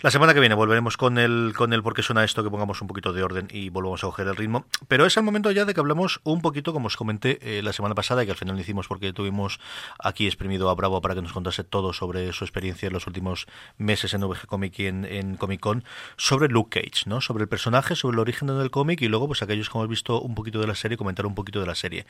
[0.03, 2.83] La semana que viene volveremos con el, con el por qué suena esto, que pongamos
[2.83, 4.67] un poquito de orden y volvamos a coger el ritmo.
[4.89, 7.73] Pero es el momento ya de que hablemos un poquito, como os comenté eh, la
[7.73, 9.59] semana pasada, y que al final lo hicimos porque tuvimos
[9.99, 13.47] aquí exprimido a Bravo para que nos contase todo sobre su experiencia en los últimos
[13.79, 15.85] meses en VG Comic y en, en Comic Con,
[16.17, 17.21] sobre Luke Cage, ¿no?
[17.23, 20.21] Sobre el personaje, sobre el origen del cómic y luego, pues aquellos que hemos visto
[20.21, 22.07] un poquito de la serie, comentar un poquito de la serie.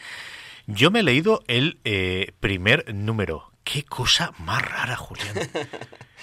[0.66, 3.52] Yo me he leído el eh, primer número.
[3.64, 5.34] Qué cosa más rara, Julián.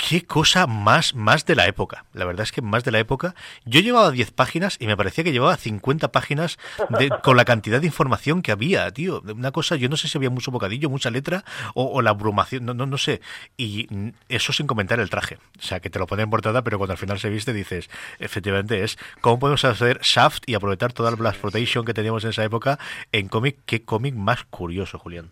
[0.00, 2.04] Qué cosa más, más de la época.
[2.12, 3.34] La verdad es que más de la época.
[3.64, 6.56] Yo llevaba 10 páginas y me parecía que llevaba 50 páginas
[7.00, 9.20] de- con la cantidad de información que había, tío.
[9.22, 11.44] Una cosa, yo no sé si había mucho bocadillo, mucha letra
[11.74, 13.20] o, o la abrumación, no, no, no sé.
[13.56, 13.88] Y
[14.28, 15.38] eso sin comentar el traje.
[15.58, 17.90] O sea, que te lo ponen en portada, pero cuando al final se viste dices,
[18.20, 22.44] efectivamente es, ¿cómo podemos hacer Shaft y aprovechar toda la exploitation que teníamos en esa
[22.44, 22.78] época
[23.10, 23.56] en cómic?
[23.66, 25.30] Qué cómic más curioso, Julián.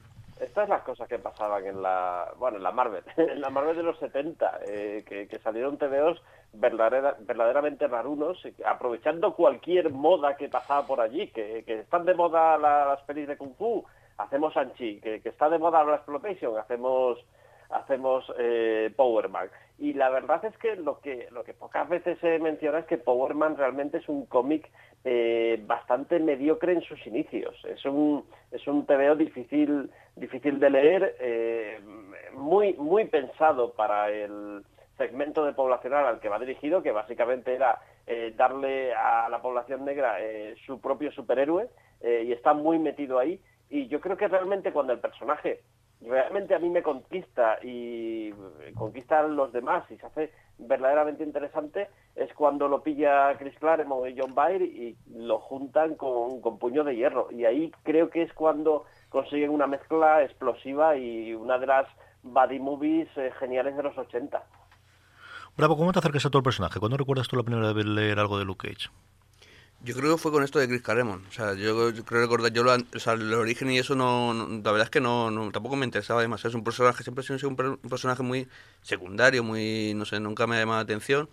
[0.57, 3.83] Estas las cosas que pasaban en la, bueno, en la Marvel, en la Marvel de
[3.83, 6.23] los 70, eh, que, que salieron TVOs
[6.55, 12.15] verdadera- verdaderamente rarunos, que aprovechando cualquier moda que pasaba por allí, que, que están de
[12.15, 13.85] moda la- las pelis de Kung Fu,
[14.17, 17.19] hacemos Sanchi, que, que está de moda la exploitation, hacemos
[17.69, 19.51] hacemos eh, Power Man.
[19.79, 22.97] Y la verdad es que lo que lo que pocas veces se menciona es que
[22.97, 24.71] Power Man realmente es un cómic
[25.05, 27.55] eh, bastante mediocre en sus inicios.
[27.65, 31.81] Es un es un TVO difícil difícil de leer, eh,
[32.33, 34.65] muy muy pensado para el
[34.97, 39.85] segmento de poblacional al que va dirigido, que básicamente era eh, darle a la población
[39.85, 40.17] negra
[40.65, 41.69] su propio superhéroe
[42.01, 43.39] y está muy metido ahí.
[43.69, 45.61] Y yo creo que realmente cuando el personaje
[46.01, 48.33] realmente a mí me conquista y
[48.75, 54.19] conquista los demás y se hace verdaderamente interesante es cuando lo pilla Chris Claremont y
[54.19, 58.33] John Byrne y lo juntan con, con puño de hierro y ahí creo que es
[58.35, 61.87] cuando consiguen una mezcla explosiva y una de las
[62.23, 64.43] buddy movies eh, geniales de los 80.
[65.57, 66.79] Bravo, ¿cómo te acercas a todo el personaje?
[66.79, 68.91] ¿Cuándo recuerdas tú la primera vez leer algo de Luke Cage?
[69.81, 71.27] Yo creo que fue con esto de Chris Claremont.
[71.29, 74.49] O sea, yo, creo recordar, yo lo, o sea, el origen y eso no, no-
[74.49, 76.49] la verdad es que no, no- tampoco me interesaba demasiado.
[76.51, 78.49] Es un personaje, siempre ha sido un, un personaje muy
[78.83, 81.29] secundario, muy, no sé, nunca me ha llamado la atención.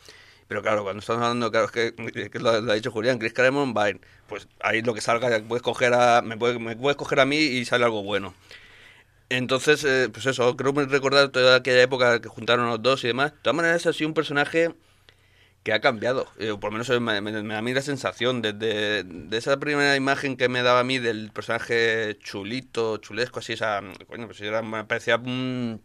[0.48, 3.34] Pero claro, cuando estamos hablando, claro, es que, que lo, lo ha dicho Julián, Chris
[3.34, 7.26] Claremont, Byrne, pues ahí lo que salga, puedes coger a, me, puedes, me coger a
[7.26, 8.34] mí y sale algo bueno.
[9.30, 13.32] Entonces, eh, pues eso, creo recordar toda aquella época que juntaron los dos y demás.
[13.34, 14.76] De todas maneras, ha sido un personaje
[15.64, 16.28] que ha cambiado.
[16.38, 19.95] Eh, por lo menos me, me- da a mí la sensación desde de esa primera
[19.95, 24.61] imagen que me daba a mí del personaje chulito, chulesco, así, esa, coño, pues era,
[24.61, 25.82] me parecía un-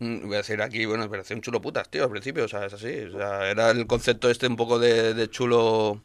[0.00, 2.66] voy a decir aquí, bueno, me parecía un chulo putas, tío, al principio, o sea,
[2.66, 6.02] es así, o sea, era el concepto este un poco de, chulo,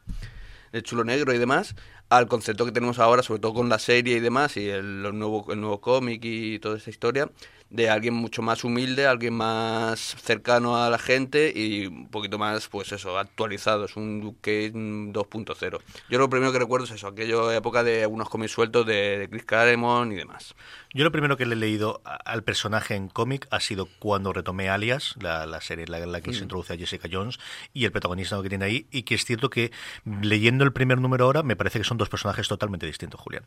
[0.71, 1.75] de chulo negro y demás,
[2.09, 5.81] al concepto que tenemos ahora, sobre todo con la serie y demás, y el, nuevo,
[5.81, 7.29] cómic y toda esta historia,
[7.75, 12.67] de alguien mucho más humilde, alguien más cercano a la gente y un poquito más,
[12.67, 13.85] pues eso, actualizado.
[13.85, 15.81] Es un Cage 2.0.
[16.09, 19.29] Yo lo primero que recuerdo es eso, aquella época de algunos cómics sueltos de, de
[19.29, 20.55] Chris Claremont y demás.
[20.93, 24.69] Yo lo primero que le he leído al personaje en cómic ha sido cuando retomé
[24.69, 27.39] Alias, la, la serie en la, en la que se introduce a Jessica Jones,
[27.73, 29.71] y el protagonista que tiene ahí, y que es cierto que
[30.05, 33.45] leyendo el primer número ahora me parece que son dos personajes totalmente distintos, Julián.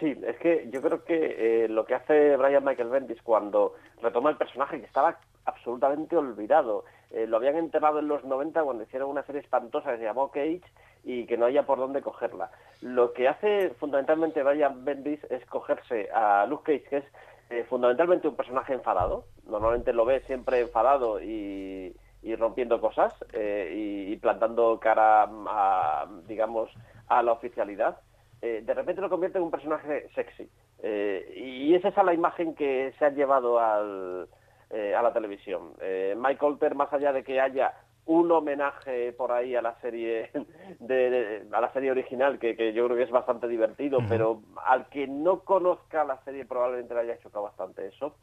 [0.00, 4.30] Sí, es que yo creo que eh, lo que hace Brian Michael Bendis cuando retoma
[4.30, 9.10] el personaje que estaba absolutamente olvidado, eh, lo habían enterrado en los 90 cuando hicieron
[9.10, 10.62] una serie espantosa que se llamó Cage
[11.04, 12.50] y que no haya por dónde cogerla.
[12.80, 17.04] Lo que hace fundamentalmente Brian Bendis es cogerse a Luke Cage, que es
[17.50, 21.94] eh, fundamentalmente un personaje enfadado, normalmente lo ve siempre enfadado y,
[22.38, 26.70] rompiendo cosas y, y plantando cara a, digamos,
[27.08, 27.98] a la oficialidad
[28.42, 30.48] eh, de repente lo convierte en un personaje sexy.
[30.82, 34.28] Eh, y es esa la imagen que se ha llevado al,
[34.70, 35.72] eh, a la televisión.
[35.80, 37.74] Eh, Mike Olter, más allá de que haya
[38.06, 40.30] un homenaje por ahí a la serie
[40.80, 44.40] de, de- a la serie original que, que yo creo que es bastante divertido pero
[44.66, 48.16] al que no conozca la serie probablemente le haya chocado bastante eso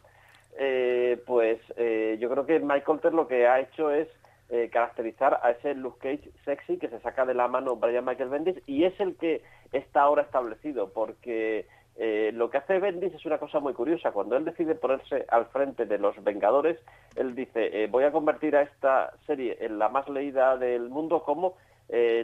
[0.57, 4.07] eh, pues eh, yo creo que Mike Olter lo que ha hecho es
[4.50, 8.30] eh, caracterizar a ese Luke Cage sexy que se saca de la mano Brian Michael
[8.30, 9.41] Bendis y es el que
[9.74, 11.66] está ahora establecido porque
[11.98, 14.14] eh, lo que hace Bendis es una cosa muy curiosa.
[14.14, 16.80] Cuando él decide ponerse al frente de los Vengadores,
[17.18, 21.24] él dice, eh, voy a convertir a esta serie en la más leída del mundo
[21.24, 21.56] como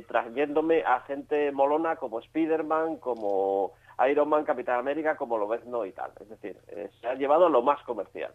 [0.07, 3.71] trayéndome a gente molona como Spider-Man, como
[4.09, 6.11] Iron Man, Capitán América, como Lobezno y tal.
[6.21, 6.57] Es decir,
[7.01, 8.32] se ha llevado a lo más comercial.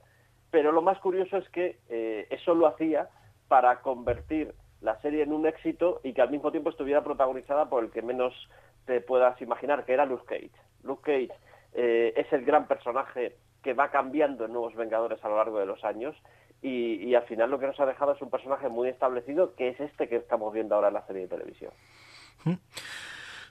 [0.51, 1.77] pero lo más curioso es que
[2.31, 3.09] eso lo hacía
[3.49, 7.83] para convertir la serie en un éxito y que al mismo tiempo estuviera protagonizada por
[7.83, 8.33] el que menos
[8.87, 10.53] te puedas imaginar, que era Luke Cage.
[10.83, 11.39] Luke Cage
[11.75, 15.67] eh, es el gran personaje que va cambiando en Nuevos Vengadores a lo largo de
[15.67, 16.17] los años
[16.63, 19.69] y, y, al final lo que nos ha dejado es un personaje muy establecido que
[19.69, 21.73] es este que estamos viendo ahora en la serie de televisión.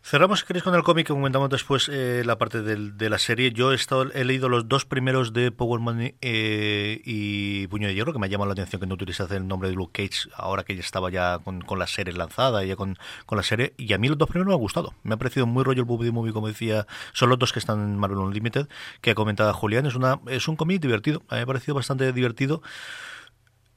[0.09, 3.17] Cerramos, si queréis, con el cómic que comentamos después eh, la parte del, de la
[3.17, 3.51] serie.
[3.51, 7.93] Yo he, estado, he leído los dos primeros de Power Money eh, y Puño de
[7.93, 10.29] Hierro, que me ha llamado la atención que no utilizase el nombre de Luke Cage
[10.33, 12.97] ahora que ya estaba ya con, la serie lanzada, ya con,
[13.29, 13.73] la serie.
[13.75, 14.93] Y a mí los dos primeros me han gustado.
[15.03, 16.87] Me ha parecido muy rollo el Bubby Movie, como decía.
[17.11, 18.69] Son los dos que están en Marvel Unlimited,
[19.01, 19.87] que ha comentado Julián.
[19.87, 21.23] Es, una, es un cómic divertido.
[21.29, 22.61] Me ha parecido bastante divertido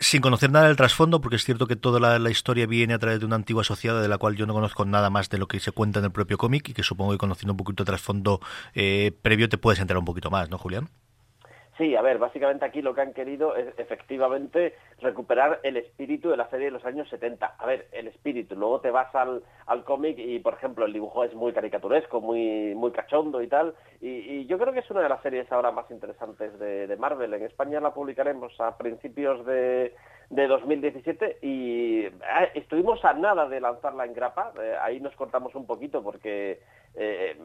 [0.01, 3.21] sin conocer nada del trasfondo, porque es cierto que toda la, historia viene a través
[3.21, 5.61] de una antigua asociada de la cual yo no conozco nada más de lo que
[5.61, 8.41] se cuenta en el propio cómic y que supongo que conociendo un poquito el trasfondo
[8.75, 10.89] eh, previo te puedes enterar un poquito más, ¿no, Julián?
[11.81, 16.37] Sí, a ver, básicamente aquí lo que han querido es efectivamente recuperar el espíritu de
[16.37, 17.55] la serie de los años 70.
[17.59, 18.55] A ver, el espíritu.
[18.55, 22.75] Luego te vas al, al cómic y, por ejemplo, el dibujo es muy caricaturesco, muy,
[22.75, 23.75] muy cachondo y tal.
[24.03, 27.33] Y, yo creo que es una de las series ahora más interesantes de Marvel.
[27.33, 29.95] En España la publicaremos a principios de,
[30.31, 32.13] de 2017 y eh,
[32.55, 34.53] estuvimos a nada de lanzarla en grapa.
[34.63, 36.63] Eh, ahí nos cortamos un poquito porque
[36.95, 37.37] eh,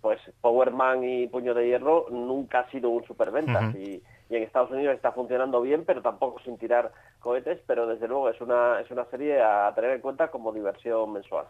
[0.00, 3.80] pues Power Man y Puño de Hierro nunca ha sido un superventas uh -huh.
[3.80, 8.08] y, y, en Estados Unidos está funcionando bien, pero tampoco sin tirar cohetes, pero desde
[8.08, 11.46] luego es una, es una serie a tener en cuenta como diversión mensual.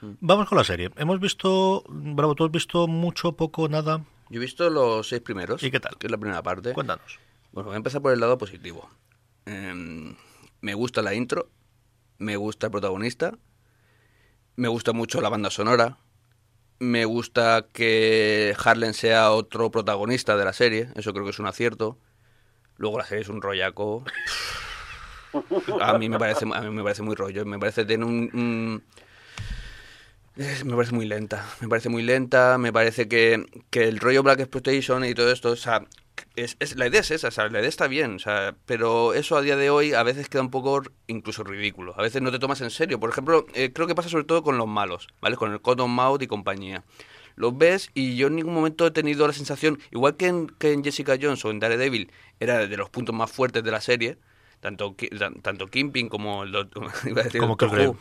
[0.00, 0.90] Vamos con la serie.
[0.96, 4.02] Hemos visto, Bravo, ¿tú has visto mucho, poco, nada?
[4.28, 5.62] Yo he visto los seis primeros.
[5.62, 5.96] ¿Y qué tal?
[5.98, 6.72] Que es la primera parte.
[6.74, 7.18] Cuéntanos.
[7.52, 8.88] Bueno, voy a empezar por el lado positivo.
[9.48, 10.14] Eh,
[10.60, 11.50] me gusta la intro,
[12.18, 13.32] me gusta el protagonista,
[14.56, 15.96] me gusta mucho la banda sonora,
[16.78, 21.46] me gusta que Harlan sea otro protagonista de la serie, eso creo que es un
[21.46, 21.98] acierto.
[22.76, 24.04] Luego la serie es un rollaco.
[25.80, 28.82] A mí me parece, a mí me parece muy rollo, me parece tener un, un
[30.64, 34.40] me parece muy lenta, me parece muy lenta, me parece que, que el rollo Black
[34.40, 35.86] Exploitation y todo esto, o sea,
[36.36, 39.14] es, es, la idea es esa, o sea, la idea está bien, o sea, pero
[39.14, 41.94] eso a día de hoy a veces queda un poco incluso ridículo.
[41.96, 43.00] A veces no te tomas en serio.
[43.00, 45.36] Por ejemplo, eh, creo que pasa sobre todo con los malos, ¿vale?
[45.36, 46.84] Con el Cottonmouth y compañía.
[47.36, 50.72] Los ves y yo en ningún momento he tenido la sensación, igual que en, que
[50.72, 52.10] en Jessica Jones o en Daredevil,
[52.40, 54.18] era de los puntos más fuertes de la serie,
[54.60, 54.96] tanto,
[55.42, 57.96] tanto Kimping como el doctor, iba a decir, como doctor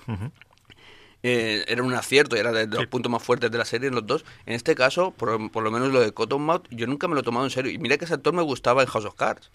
[1.23, 2.87] eh, era un acierto y era de, de los sí.
[2.87, 4.25] puntos más fuertes de la serie en los dos.
[4.45, 7.23] En este caso, por, por, lo menos lo de Cottonmouth, yo nunca me lo he
[7.23, 7.71] tomado en serio.
[7.71, 9.51] Y mira que ese actor me gustaba en House of Cards.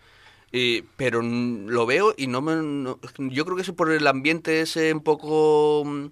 [0.52, 2.56] Y, pero lo veo y no me...
[2.56, 5.84] No, yo creo que es por el ambiente ese un poco...
[5.86, 6.06] mm,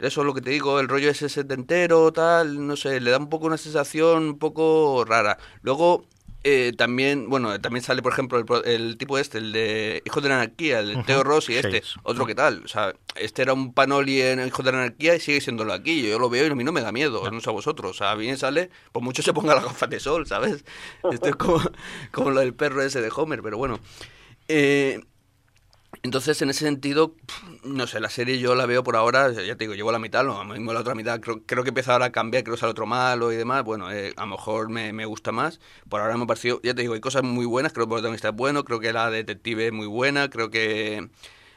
[0.00, 3.18] Eso es lo que te digo, el rollo ese setentero, tal, no sé, le da
[3.18, 5.38] un poco una sensación un poco rara.
[5.62, 6.06] Luego,
[6.42, 10.28] eh, también, bueno, también sale, por ejemplo, el, el, tipo este, el de Hijo de
[10.30, 11.06] la Anarquía, el de uh -huh.
[11.06, 11.98] Teo Rossi, este, sí.
[12.02, 12.62] otro que tal.
[12.64, 16.02] O sea, este era un Panoli en Hijo de la Anarquía y sigue siéndolo aquí.
[16.08, 17.90] Yo lo veo y a mí no me da miedo, no, no sé a vosotros.
[17.90, 20.64] O sea, bien sale, por mucho se ponga la gafas de sol, ¿sabes?
[21.12, 21.60] Esto es como,
[22.10, 23.78] como lo del perro ese de Homer, pero bueno.
[24.48, 25.00] Eh,
[26.02, 27.14] entonces, en ese sentido,
[27.62, 30.24] no sé, la serie yo la veo por ahora, ya te digo, llevo la mitad,
[30.24, 32.70] lo mismo la otra mitad, creo, creo que empieza ahora a cambiar, creo que sale
[32.70, 36.16] otro malo y demás, bueno, eh, a lo mejor me, me, gusta más, por ahora
[36.16, 38.34] me ha parecido, ya te digo, hay cosas muy buenas, creo que el protagonista es
[38.34, 41.08] bueno, creo que la detective es muy buena, creo que...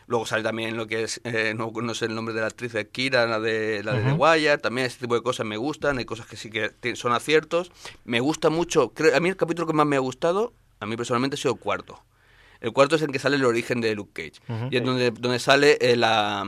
[0.06, 2.74] Luego sale también lo que es, eh, no, no, sé el nombre de la actriz
[2.74, 4.34] de Kira, la de, la de uh -huh.
[4.34, 7.14] The Wire, también ese tipo de cosas me gustan, hay cosas que sí que son
[7.14, 7.72] aciertos.
[8.04, 10.98] Me gusta mucho, creo, a mí el capítulo que más me ha gustado, a mí
[10.98, 12.04] personalmente ha sido el cuarto
[12.64, 14.42] el cuarto es en que sale el origen de Luke Cage.
[14.48, 14.68] Uh -huh.
[14.72, 16.46] Y es donde, donde sale eh, la...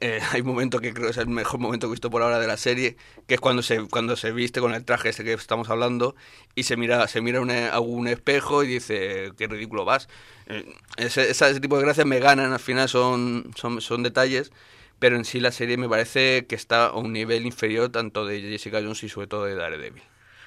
[0.00, 2.20] Eh, hay un momento que creo que es el mejor momento que he visto por
[2.22, 2.96] ahora de la serie,
[3.28, 6.16] que es cuando se, cuando se viste con el traje ese que estamos hablando
[6.56, 10.08] y se mira, se mira una, a un espejo y dice, qué ridículo vas.
[10.48, 10.64] Eh,
[10.96, 14.50] ese, ese, tipo de gracias me ganan, al final son, son, son detalles,
[14.98, 18.40] pero en sí la serie me parece que está a un nivel inferior tanto de
[18.40, 20.02] Jessica Jones y sobre todo de Daredevil.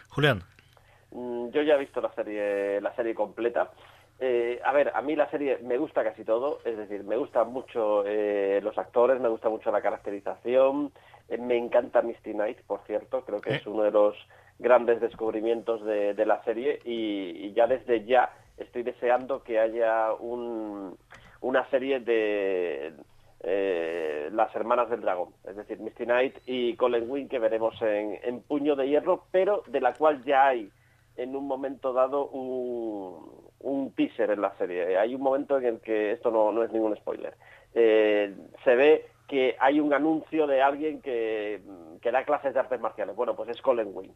[0.09, 0.43] Julián.
[1.11, 3.72] Mm, yo ya he visto la serie, la serie completa.
[4.20, 7.53] Eh, a ver, a mí la serie me gusta casi todo, es decir, me gustan
[7.53, 10.91] mucho eh, los actores, me gusta mucho la caracterización,
[11.30, 14.15] eh, me encanta Misty Knight, por cierto, creo que es uno de los
[14.57, 20.11] grandes descubrimientos de, de la serie y, y, ya desde ya estoy deseando que haya
[20.13, 20.97] un,
[21.41, 22.93] una serie de
[24.32, 28.41] las hermanas del dragón, es decir, Misty Knight y Colin Wing que veremos en, en
[28.41, 30.72] Puño de Hierro, pero de la cual ya hay
[31.18, 34.97] en un momento dado un, un teaser en la serie.
[34.97, 37.35] Hay un momento en el que, esto no, no es ningún spoiler,
[37.73, 41.61] eh, se ve que hay un anuncio de alguien que,
[42.01, 43.15] que da clases de artes marciales.
[43.15, 44.11] Bueno, pues es Colin Wing.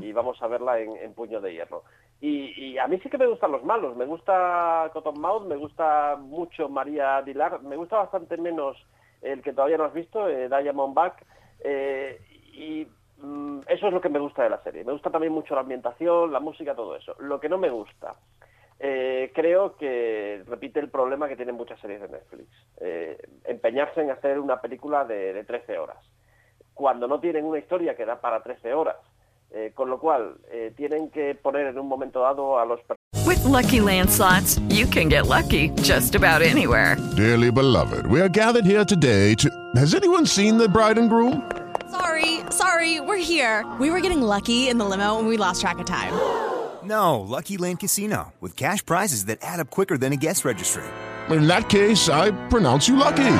[0.00, 1.82] Y vamos a verla en, en Puño de Hierro.
[2.20, 3.96] Y, y, a mí sí que me gustan los malos.
[3.96, 8.76] Me gusta Cottonmouth, me gusta mucho María Dilar, me gusta bastante menos
[9.20, 11.24] el que todavía no has visto, eh, Diamondback.
[11.64, 12.20] Eh,
[12.54, 12.86] y
[13.20, 14.84] mm, eso es lo que me gusta de la serie.
[14.84, 17.16] Me gusta también mucho la ambientación, la música, todo eso.
[17.18, 18.14] Lo que no me gusta
[18.84, 22.48] eh, creo que repite el problema que tienen muchas series de Netflix.
[22.80, 25.98] Eh, empeñarse en hacer una película de, de, 13 horas,
[26.74, 28.96] cuando no tienen una historia que da para 13 horas.
[29.54, 32.80] Eh, con lo cual, eh, tienen que poner en un momento dado a los
[33.26, 36.96] With lucky landslots, you can get lucky just about anywhere.
[37.16, 39.48] Dearly beloved, we are gathered here today to.
[39.76, 41.42] Has anyone seen the bride and groom?
[41.90, 43.64] Sorry, sorry, we're here.
[43.78, 46.51] We were getting lucky in the limo and we lost track of time.
[46.84, 50.84] No, Lucky Land Casino, with cash prizes that add up quicker than a guest registry.
[51.30, 53.34] In that case, I pronounce you lucky.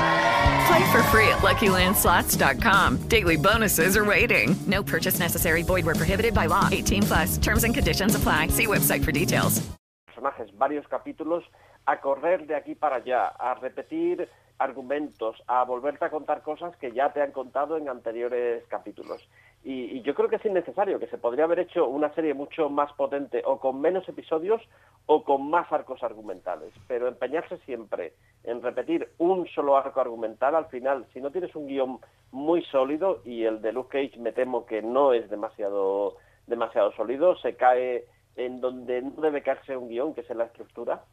[0.66, 3.08] Play for free at LuckyLandSlots.com.
[3.08, 4.54] Daily bonuses are waiting.
[4.66, 5.62] No purchase necessary.
[5.62, 6.68] Void where prohibited by law.
[6.70, 7.38] 18 plus.
[7.38, 8.48] Terms and conditions apply.
[8.48, 9.60] See website for details.
[10.06, 11.42] Personajes, varios capítulos
[11.86, 14.28] a correr de aquí para allá, a repetir
[14.58, 19.28] argumentos, a volverte a contar cosas que ya te han contado en anteriores capítulos.
[19.64, 22.92] Y, yo creo que es innecesario, que se podría haber hecho una serie mucho más
[22.94, 24.60] potente o con menos episodios
[25.06, 26.72] o con más arcos argumentales.
[26.88, 31.68] Pero empeñarse siempre en repetir un solo arco argumental, al final, si no tienes un
[31.68, 32.00] guion
[32.32, 37.36] muy sólido, y el de Luke Cage me temo que no es demasiado, demasiado sólido,
[37.36, 41.04] se cae en donde no debe caerse un guion, que es en la estructura,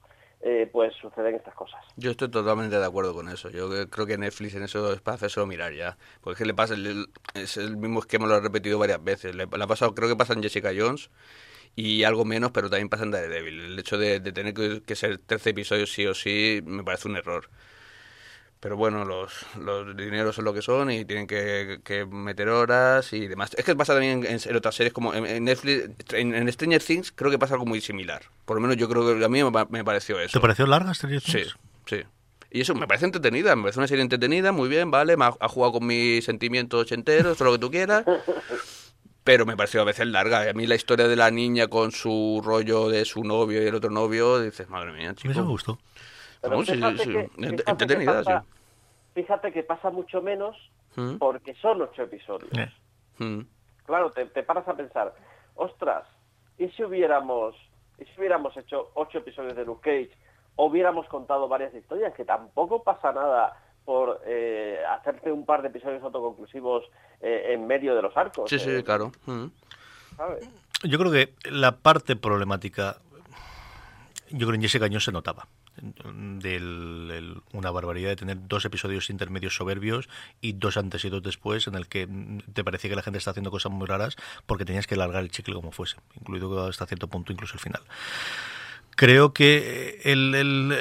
[0.42, 1.84] eh, pues suceden estas cosas.
[1.98, 3.50] Yo estoy totalmente de acuerdo con eso.
[3.50, 5.98] Yo creo que Netflix en eso es para hacérselo mirar ya.
[6.22, 6.76] Porque es que le pasa,
[7.34, 9.36] es el mismo esquema, lo ha repetido varias veces.
[9.36, 11.10] Le, ha pasado, creo que pasa en Jessica Jones
[11.76, 13.60] y algo menos, pero también pasa en Daredevil.
[13.60, 17.10] El hecho de, de tener que, que, ser 13 episodios sí o sí me parece
[17.10, 17.50] un error.
[18.60, 23.14] Pero bueno, los, los dineros son lo que son y tienen que, que meter horas
[23.14, 23.52] y demás.
[23.58, 26.84] Es que pasa también en, en otras series como en, en Netflix, en, en, Stranger
[26.84, 28.24] Things creo que pasa algo muy similar.
[28.44, 30.38] Por lo menos yo creo que a mí me, me pareció eso.
[30.38, 31.56] ¿Te pareció larga Stranger Things?
[31.86, 32.04] Sí, sí.
[32.52, 35.34] Y eso me parece entretenida, me parece una serie entretenida, muy bien, vale, me ha,
[35.40, 38.04] ha jugado con mis sentimientos enteros, todo lo que tú quieras.
[39.24, 40.50] pero me pareció a veces larga.
[40.50, 43.76] A mí la historia de la niña con su rollo de su novio y el
[43.76, 45.32] otro novio, dices, madre mía, chico.
[45.32, 45.78] Eso me gustó.
[46.44, 49.22] No, sí, sí, que, entretenida, que pasa, sí.
[49.22, 50.56] Fíjate que pasa mucho menos
[50.96, 51.18] ¿Mm?
[51.18, 52.52] porque son ocho episodios.
[52.52, 52.74] Yeah.
[53.18, 53.46] ¿Mm?
[53.86, 55.14] Claro, te, te, paras a pensar,
[55.56, 56.06] ostras,
[56.58, 57.56] ¿y si hubiéramos,
[57.98, 60.18] y si hubiéramos hecho ocho episodios de Luke Cage?
[60.56, 65.70] O hubiéramos contado varias historias, que tampoco pasa nada por eh, hacerte un par de
[65.70, 66.86] episodios autoconclusivos
[67.22, 68.50] eh, en medio de los arcos.
[68.50, 69.12] Sí, sí, eh, claro.
[69.26, 69.46] ¿Mm?
[70.16, 70.48] ¿sabes?
[70.84, 72.98] Yo creo que la parte problemática,
[74.30, 75.48] yo creo que en Jessica Jones se notaba.
[75.82, 80.10] Del, el, una barbaridad de tener dos episodios intermedios soberbios
[80.42, 82.06] y dos antes y dos después en el que
[82.52, 85.32] te parecía que la gente está haciendo cosas muy raras porque tenías que largar el
[85.32, 87.82] chicle como fuese, incluido hasta cierto punto incluso el final
[89.00, 90.76] creo que el, el,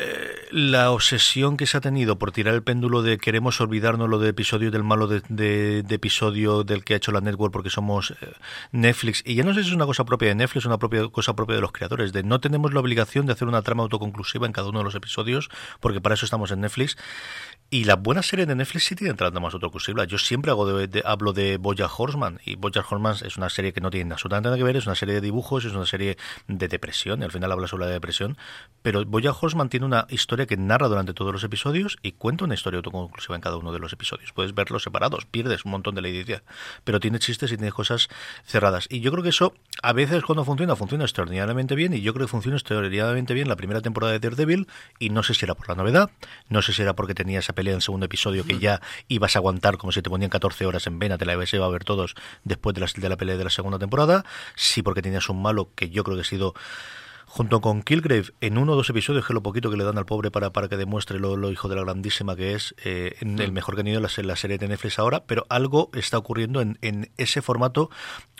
[0.51, 4.31] la obsesión que se ha tenido por tirar el péndulo de queremos olvidarnos lo de
[4.31, 8.11] episodio del malo de, de, de, episodio del que ha hecho la network porque somos
[8.21, 8.33] eh,
[8.73, 9.23] Netflix.
[9.25, 11.55] Y ya no sé si es una cosa propia de Netflix una propia cosa propia
[11.55, 14.71] de los creadores de no tenemos la obligación de hacer una trama autoconclusiva en cada
[14.71, 15.49] uno de los episodios
[15.79, 16.97] porque para eso estamos en Netflix
[17.71, 21.03] y las buenas series de Netflix sí tienen tramas autoconclusivas yo siempre hago de, de,
[21.05, 24.57] hablo de Boya Horseman y Boya Horseman es una serie que no tiene absolutamente nada
[24.57, 26.17] que ver es una serie de dibujos es una serie
[26.47, 28.39] de depresión y al final habla sobre la depresión
[28.83, 32.55] pero Boya Horseman tiene una historia que narra durante todos los episodios y cuenta una
[32.55, 34.33] historia autoconclusiva en cada uno de los episodios.
[34.33, 36.43] Puedes verlos separados, pierdes un montón de la idea,
[36.85, 38.09] pero tiene chistes y tiene cosas
[38.45, 38.87] cerradas.
[38.91, 42.27] Y yo creo que eso, a veces cuando funciona, funciona extraordinariamente bien y yo creo
[42.27, 45.69] que funciona extraordinariamente bien la primera temporada de Daredevil y no sé si era por
[45.69, 46.11] la novedad,
[46.49, 49.35] no sé si era porque tenía esa pelea en el segundo episodio que ya ibas
[49.35, 51.83] a aguantar como si te ponían 14 horas en vena, te la ibas a ver
[51.83, 55.43] todos después de la, de la pelea de la segunda temporada, sí porque tenías un
[55.43, 56.55] malo que yo creo que ha sido
[57.27, 59.99] junto con Kilgrave en uno o dos episodios, que es lo poquito que le dan
[59.99, 63.17] al pobre para, para que demuestre lo, lo hijo de la grandísima que es, eh,
[63.21, 65.91] en el mejor que han ido en la, la, serie de Netflix ahora, pero algo
[65.95, 67.91] está ocurriendo en, en, ese formato,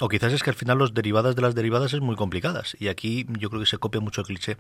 [0.01, 2.87] o quizás es que al final los derivadas de las derivadas es muy complicadas, y
[2.87, 4.57] aquí yo creo que se copia mucho el cliché.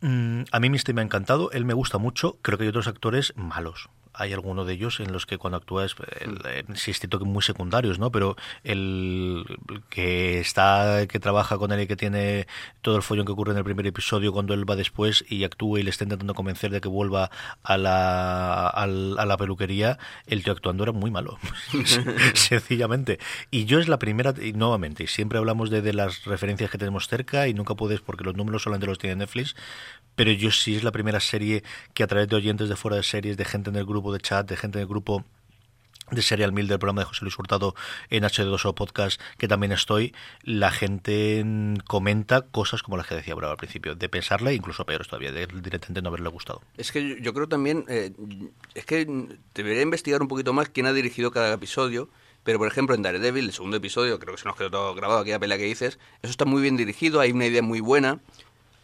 [0.00, 2.86] Mm, a mí Misty me ha encantado, él me gusta mucho, creo que hay otros
[2.86, 3.88] actores malos,
[4.18, 5.94] hay alguno de ellos en los que cuando actúas,
[6.74, 8.10] sí es cierto que muy secundarios, ¿no?
[8.10, 9.44] Pero el
[9.88, 12.46] que está, que trabaja con él y que tiene
[12.82, 15.78] todo el follón que ocurre en el primer episodio cuando él va después y actúa
[15.78, 17.30] y le está intentando convencer de que vuelva
[17.62, 21.38] a la, a, a la peluquería, el tío actuando era muy malo,
[22.34, 23.18] sencillamente.
[23.50, 27.06] Y yo es la primera, y nuevamente, siempre hablamos de, de las referencias que tenemos
[27.06, 29.54] cerca y nunca puedes, porque los números solamente los tiene Netflix,
[30.18, 31.62] pero yo sí es la primera serie
[31.94, 34.20] que a través de oyentes de fuera de series, de gente en el grupo de
[34.20, 35.24] chat, de gente del grupo
[36.10, 37.74] de Serial Mil del programa de José Luis Hurtado
[38.10, 41.44] en H2O Podcast, que también estoy, la gente
[41.86, 45.46] comenta cosas como las que decía Bravo al principio, de pensarle, incluso peores todavía, de
[45.46, 46.62] directamente no haberle gustado.
[46.76, 48.12] Es que yo, yo creo también, eh,
[48.74, 49.06] es que
[49.54, 52.08] debería investigar un poquito más quién ha dirigido cada episodio,
[52.44, 55.20] pero por ejemplo en Daredevil, el segundo episodio, creo que se nos quedó todo grabado
[55.20, 58.20] aquella pelea que dices, eso está muy bien dirigido, hay una idea muy buena.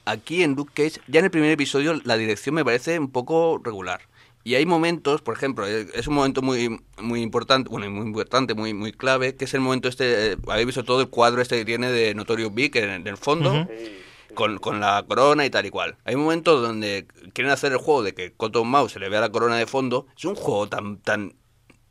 [0.07, 3.59] Aquí en Luke Cage, ya en el primer episodio, la dirección me parece un poco
[3.65, 4.03] regular.
[4.47, 8.55] Y hay momentos, por ejemplo, eh, es un momento muy muy importante, bueno, muy importante,
[8.55, 11.57] muy muy clave, que es el momento este, eh, habéis visto todo el cuadro este
[11.57, 13.67] que tiene de Notorious Big en, en el fondo,
[14.35, 15.97] con, con la corona y tal y cual.
[16.05, 19.31] Hay momentos donde quieren hacer el juego de que Cotton Mouse se le vea la
[19.31, 20.07] corona de fondo.
[20.17, 21.35] Es un juego tan tan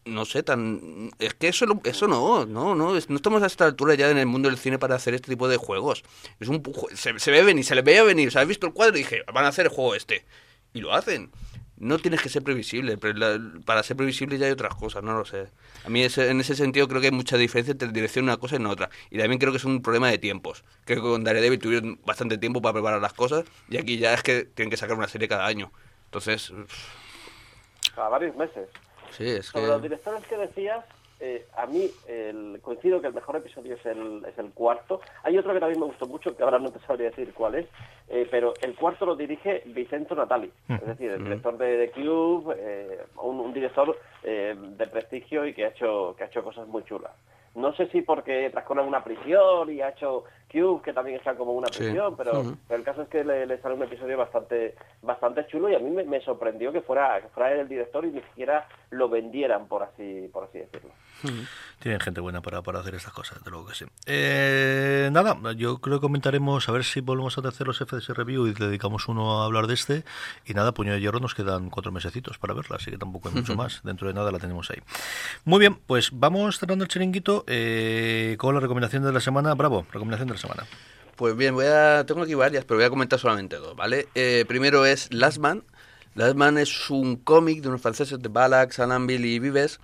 [0.05, 1.11] no sé, tan...
[1.17, 4.11] Es que eso, lo- eso no, no, no, es- no estamos a esta altura ya
[4.11, 6.03] en el mundo del cine para hacer este tipo de juegos.
[6.41, 6.61] Es un,
[6.93, 8.99] se, se ve venir, se le veía venir, o sea, has visto el cuadro y
[8.99, 10.25] dije, van a hacer el juego este.
[10.73, 11.31] Y lo hacen.
[11.77, 15.17] No tienes que ser previsible, pero la- para ser previsible ya hay otras cosas, no
[15.17, 15.47] lo sé.
[15.85, 18.55] A mí ese- en ese sentido creo que hay mucha diferencia entre dirección una cosa
[18.55, 18.89] y en otra.
[19.09, 20.63] Y también creo que es un problema de tiempos.
[20.85, 24.21] Creo que con Daredevil tuvieron bastante tiempo para preparar las cosas y aquí ya es
[24.23, 25.71] que tienen que sacar una serie cada año.
[26.05, 26.53] Entonces,
[27.95, 28.69] Cada varios meses.
[29.11, 29.61] sí, es que...
[29.65, 30.85] Los directores que decías,
[31.25, 34.99] eh, a mí el, coincido que el mejor episodio es el, es el cuarto.
[35.23, 37.65] Hay otro que también me gustó mucho, que ahora no te sabría decir cuál es,
[38.09, 42.55] eh, pero el cuarto lo dirige Vincenzo Natali, es decir, el director de, de Cube,
[42.59, 46.83] eh, un, un director de prestigio y que ha hecho que ha hecho cosas muy
[46.83, 47.11] chulas.
[47.55, 51.35] No sé si porque trascorre en una prisión y ha hecho Cube, que también está
[51.35, 51.79] como una Sí.
[51.79, 55.75] prisión, pero, el caso es que le, le sale un episodio bastante bastante chulo y
[55.75, 59.09] a mí me, me sorprendió que fuera que fuera el director y ni siquiera lo
[59.09, 60.91] vendieran, por así por así decirlo.
[61.79, 63.85] Tienen gente buena para, para hacer estas cosas, de luego que sí.
[64.05, 68.47] Eh, nada, yo creo que comentaremos, a ver si volvemos a hacer los FDS Review
[68.47, 70.03] y dedicamos uno a hablar de este.
[70.45, 73.35] Y nada, Puño de Hierro nos quedan cuatro mesecitos para verla, así que tampoco hay
[73.35, 73.81] mucho más.
[73.83, 74.77] Dentro de nada la tenemos ahí.
[75.45, 79.53] Muy bien, pues vamos cerrando el chiringuito eh, con la recomendación de la semana.
[79.55, 80.42] Bravo, recomendación de la semana.
[81.15, 84.07] Pues bien, voy a, tengo aquí varias, pero voy a comentar solamente dos, ¿vale?
[84.15, 85.63] Eh, primero es Last Man.
[86.15, 89.79] Last Man es un cómic de unos franceses de Ballack, Salamville y Vives.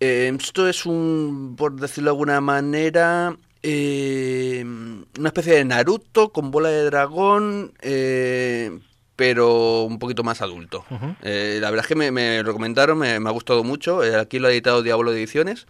[0.00, 6.50] Eh, esto es un, por decirlo de alguna manera, eh, una especie de Naruto con
[6.50, 8.78] bola de dragón, eh,
[9.16, 10.84] pero un poquito más adulto.
[11.22, 14.04] Eh, la verdad es que me, me lo comentaron, me, me ha gustado mucho.
[14.04, 15.66] Eh, aquí lo ha editado Diablo Ediciones.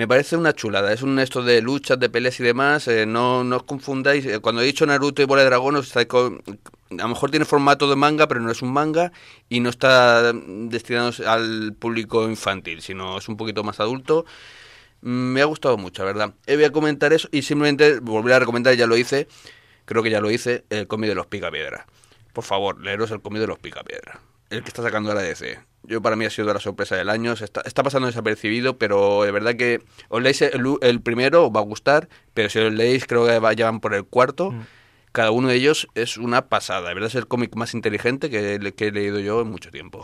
[0.00, 3.44] Me parece una chulada, es un esto de luchas, de peleas y demás, eh, no,
[3.44, 6.40] no os confundáis, eh, cuando he dicho Naruto y Bola de Dragón, os estáis con-
[6.90, 9.12] a lo mejor tiene formato de manga, pero no es un manga
[9.50, 14.24] y no está destinado al público infantil, sino es un poquito más adulto.
[15.02, 16.34] Mm, Me ha gustado mucho, la verdad.
[16.46, 19.28] Eh, voy a comentar eso y simplemente volver a recomendar, ya lo hice,
[19.84, 21.84] creo que ya lo hice, el cómic de los Picapiedra.
[22.32, 24.18] Por favor, leeros el cómic de los Picapiedra.
[24.50, 25.58] El que está sacando la DC.
[25.84, 27.34] Yo para mí ha sido la sorpresa del año.
[27.36, 31.52] Se está, está pasando desapercibido, pero de verdad que os leéis el, el primero, os
[31.54, 34.52] va a gustar, pero si os leéis creo que va- ya van por el cuarto.
[35.12, 36.88] Cada uno de ellos es una pasada.
[36.88, 40.02] De verdad es el cómic más inteligente que, que he leído yo en mucho tiempo.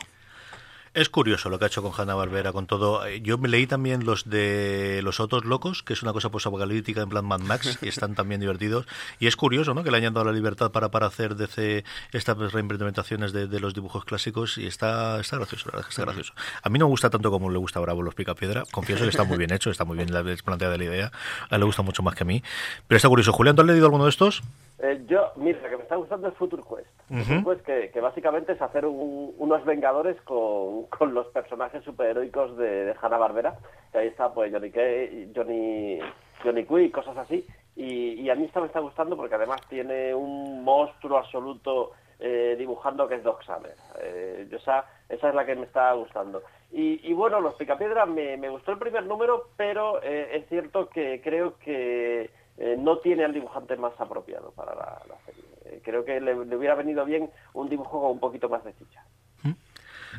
[0.96, 3.04] Es curioso lo que ha hecho con Hanna Barbera, con todo.
[3.06, 7.02] Eh, Yo me leí también los de Los Otros Locos, que es una cosa posapocalíptica
[7.02, 8.86] en plan Mad Max, y están también divertidos.
[9.18, 9.84] Y es curioso, ¿no?
[9.84, 13.74] Que le hayan dado la libertad para, para hacer DC estas reimplementaciones de, de los
[13.74, 16.32] dibujos clásicos, y está, está gracioso, la verdad es que está gracioso.
[16.62, 18.62] A mí no me gusta tanto como le gusta a Bravo los Picapiedra.
[18.72, 21.12] Confieso que está muy bien hecho, está muy bien la- planteada la idea.
[21.50, 22.42] A él le gusta mucho más que a mí.
[22.88, 23.34] Pero está curioso.
[23.34, 24.42] Julián, ¿tú has leído alguno de estos?
[24.78, 26.88] Eh, yo, mira, que me está gustando es Future Quest.
[27.08, 27.44] Ujú.
[27.44, 33.56] Quest que, básicamente es hacer un- unos Vengadores con, los personajes superheroicos de, de Hanna-Barbera.
[33.92, 36.00] Que ahí está, pues, Johnny Cage, Johnny,
[36.42, 37.46] Johnny Quick, cosas así.
[37.76, 43.06] Y, a mí esta me está gustando porque además tiene un monstruo absoluto eh, dibujando
[43.06, 43.74] que es Doc Summer.
[44.00, 46.42] Eh, esa, esa es la que me está gustando.
[46.72, 51.20] Y, bueno, los Picapiedra me, me gustó el primer número, pero eh, es cierto que
[51.22, 52.30] creo que
[52.78, 55.55] no tiene al dibujante más apropiado para la serie.
[55.70, 58.74] Eh, creo que le, le hubiera venido bien un dibujo con un poquito más de
[58.74, 59.04] chicha.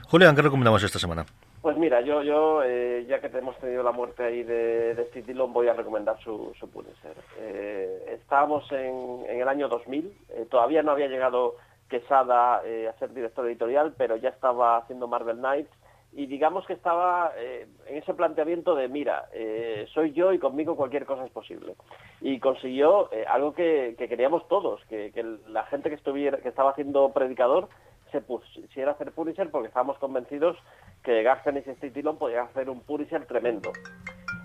[0.10, 1.26] Julián, ¿qué recomendamos esta semana?
[1.62, 5.28] Pues mira, yo, yo eh, ya que hemos tenido la muerte ahí de, de Steve
[5.28, 7.16] Dillon, voy a recomendar su, su Punisher.
[7.39, 11.56] Eh, estábamos en, en el año 2000, eh, todavía no había llegado
[11.89, 15.72] Quesada a ser director editorial, pero ya estaba haciendo Marvel Knights
[16.18, 20.76] y digamos que estaba eh, en ese planteamiento de, mira, eh, soy yo y conmigo
[20.76, 21.76] cualquier cosa es posible.
[22.22, 26.49] Y consiguió eh, algo que, que queríamos todos, que, que la gente que, estuviera, que
[26.49, 27.70] estaba haciendo Predicador
[28.11, 30.57] se pusiera a hacer Punisher porque estábamos convencidos
[31.03, 33.72] que Garfield y Steve Dillon podían hacer un Punisher tremendo.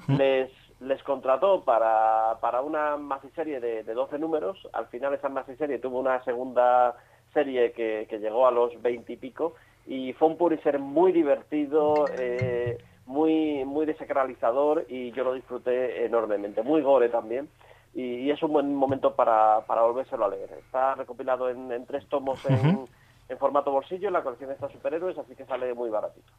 [0.08, 4.58] Les, les contrató para, para una maxiserie de, de 12 números.
[4.74, 6.96] Al final esa maxiserie tuvo una segunda
[7.32, 9.54] serie que, que llegó a los 20 y pico
[9.86, 16.62] y fue un Punisher muy divertido, eh, muy, muy desacralizador y yo lo disfruté enormemente,
[16.62, 17.48] muy gore también.
[17.94, 20.50] Y, y es un buen momento para, para volvérselo a leer.
[20.58, 22.86] Está recopilado en, en tres tomos en,
[23.28, 26.32] en formato bolsillo en la colección de estos superhéroes, así que sale muy baratito.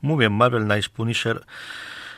[0.00, 1.40] Muy bien, Marvel Nice Punisher.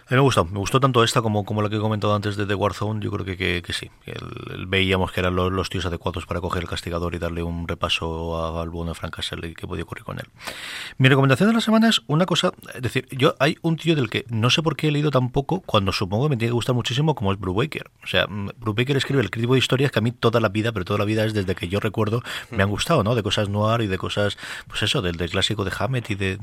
[0.08, 2.36] A mí me gustó, me gustó tanto esta como, como la que he comentado antes
[2.36, 3.00] de The Warzone.
[3.04, 3.90] Yo creo que, que, sí.
[4.68, 8.36] veíamos que eran los, los tíos adecuados para coger el castigador y darle un repaso
[8.36, 10.26] a- al bueno de Frank Castle y qué podía ocurrir con él.
[10.98, 14.08] Mi recomendación de la semana es una cosa, es decir, yo hay un tío del
[14.08, 16.54] que no sé por qué he leído tan poco, cuando supongo que me tiene que
[16.54, 17.90] gustar muchísimo, como es Brubaker.
[18.04, 20.70] O sea, mm, Brubaker escribe el crítico de historias que a mí toda la vida,
[20.70, 23.16] pero toda la vida es desde que yo recuerdo, me han gustado, ¿no?
[23.16, 24.38] De cosas noir y de cosas,
[24.68, 26.36] pues eso, del, clásico de Hammett y de,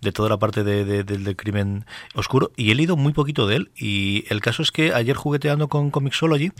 [0.00, 2.50] de, toda la parte de, de- del, del crimen oscuro.
[2.56, 3.70] Y he leído muy poquito de él.
[3.76, 6.52] Y el caso es que ayer jugueteando con Comixology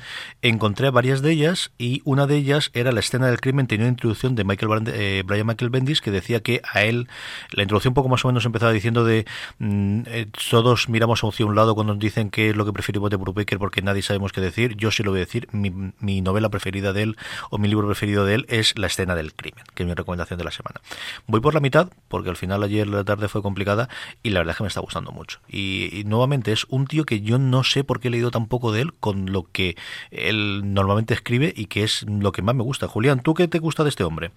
[0.42, 3.90] encontré varias de ellas y una de ellas era la escena del crimen, tenía una
[3.92, 7.08] introducción de Michael Brand- eh, Brian Michael Bendis que decía que a él,
[7.50, 9.26] la introducción poco más o menos empezaba diciendo de
[9.58, 13.10] mm, eh, todos miramos hacia un lado cuando nos dicen qué es lo que preferimos
[13.10, 14.76] de Brubaker porque nadie sabemos qué decir.
[14.76, 17.16] Yo sí lo voy a decir, mi, mi novela preferida de él
[17.50, 20.38] o mi libro preferido de él es La escena del crimen, que es mi recomendación
[20.38, 20.80] de la semana.
[21.26, 23.88] Voy por la mitad porque al final ayer la tarde fue complicada
[24.22, 25.40] y la verdad es que me está gustando mucho.
[25.48, 28.72] Y nuevamente es un tío que yo no sé por qué he leído tan poco
[28.72, 29.76] de él con lo que
[30.10, 32.86] él normalmente escribe y que es lo que más me gusta.
[32.88, 34.30] Julián, ¿tú qué te gusta de este hombre?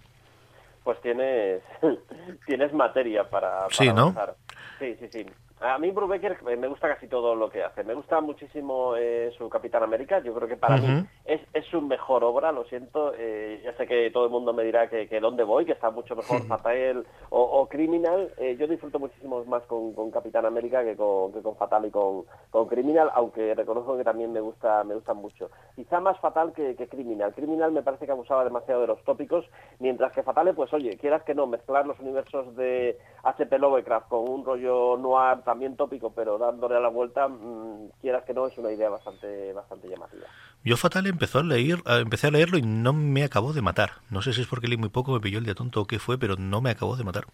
[0.84, 1.62] Pues tienes,
[2.46, 4.02] tienes materia para, para Sí, ¿no?
[4.14, 4.36] avanzar.
[4.80, 5.26] Sí, sí, sí.
[5.60, 7.84] A mí Brubaker me gusta casi todo lo que hace.
[7.84, 10.20] Me gusta muchísimo eh, su Capitán América.
[10.20, 13.14] Yo creo que para mí es, es su mejor obra, lo siento.
[13.18, 15.90] eh, ya sé que todo el mundo me dirá que, que dónde voy, que está
[15.90, 18.32] mucho mejor Fatal o, o Criminal.
[18.38, 21.92] Eh, yo disfruto muchísimo más con, con Capitán América que con, que con Fatal y
[21.92, 25.50] con, con Criminal, aunque reconozco que también me gusta me gustan mucho.
[25.76, 27.34] Quizá más Fatal que, que Criminal.
[27.34, 29.46] Criminal me parece que abusaba demasiado de los tópicos,
[29.80, 33.58] mientras que Fatale, pues oye, quieras que no, mezclar los universos de H.P.
[33.58, 38.34] Lovecraft con un rollo noir también tópico, pero dándole a la vuelta, mm, quieras que
[38.34, 40.28] no, es una idea bastante bastante llamativa.
[40.66, 43.92] Yo Fatal empezó a leer, empecé a leerlo y no me acabó de matar.
[44.10, 46.00] No sé si es porque leí muy poco, me pilló el día tonto o qué
[46.00, 47.28] fue, pero no me acabó de matar.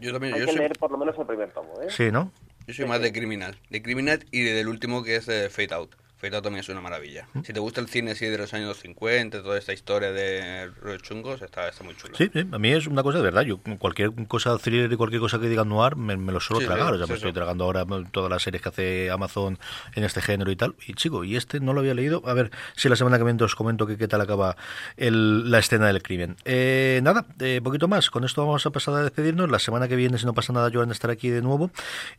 [0.00, 1.86] Yo también, Hay yo que soy, leer por lo menos el primer tomo, ¿eh?
[1.90, 2.32] Sí, ¿no?
[2.66, 3.56] yo soy más de criminal.
[3.70, 5.94] De criminal y del último que es eh, Fate Out.
[6.30, 7.26] También es una maravilla.
[7.34, 7.40] Mm.
[7.42, 11.02] Si te gusta el cine así de los años 50, toda esta historia de rollos
[11.02, 12.14] chungos, está, está muy chulo.
[12.16, 13.42] Sí, sí, a mí es una cosa de verdad.
[13.42, 16.66] Yo cualquier cosa thriller y cualquier cosa que diga noir me, me lo suelo Sí,
[16.66, 16.88] tragar.
[16.88, 19.58] sí, o sea, me estoy tragando ahora todas las series que hace Amazon
[19.94, 20.74] en este género y tal.
[20.86, 22.22] Y chico, y este no lo había leído.
[22.26, 24.56] A ver si la semana que viene os comento que qué tal acaba
[24.96, 26.36] el- la escena del crimen.
[26.44, 28.10] Eh, nada, eh, poquito más.
[28.10, 29.50] Con esto vamos a pasar a despedirnos.
[29.50, 31.70] La semana que viene, si no pasa nada, Joan estará aquí de nuevo.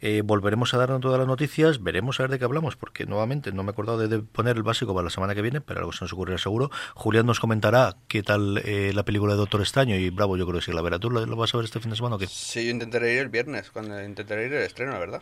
[0.02, 1.82] Eh, volveremos a darnos todas las noticias.
[1.84, 4.58] Veremos a ver de qué hablamos, porque nuevamente no me he acordado de, de poner
[4.58, 6.72] el básico para la semana que viene, pero algo se nos ocurrirá seguro.
[6.94, 10.60] Julián nos comentará qué tal eh, la película de Doctor Extraño y bravo, yo creo
[10.60, 11.00] que sí la verá.
[11.00, 12.28] ¿Tú lo, lo vas a ver este fin de semana o qué?
[12.28, 15.22] Sí, yo intentaré ir el viernes, cuando intentaré ir el estreno, la verdad.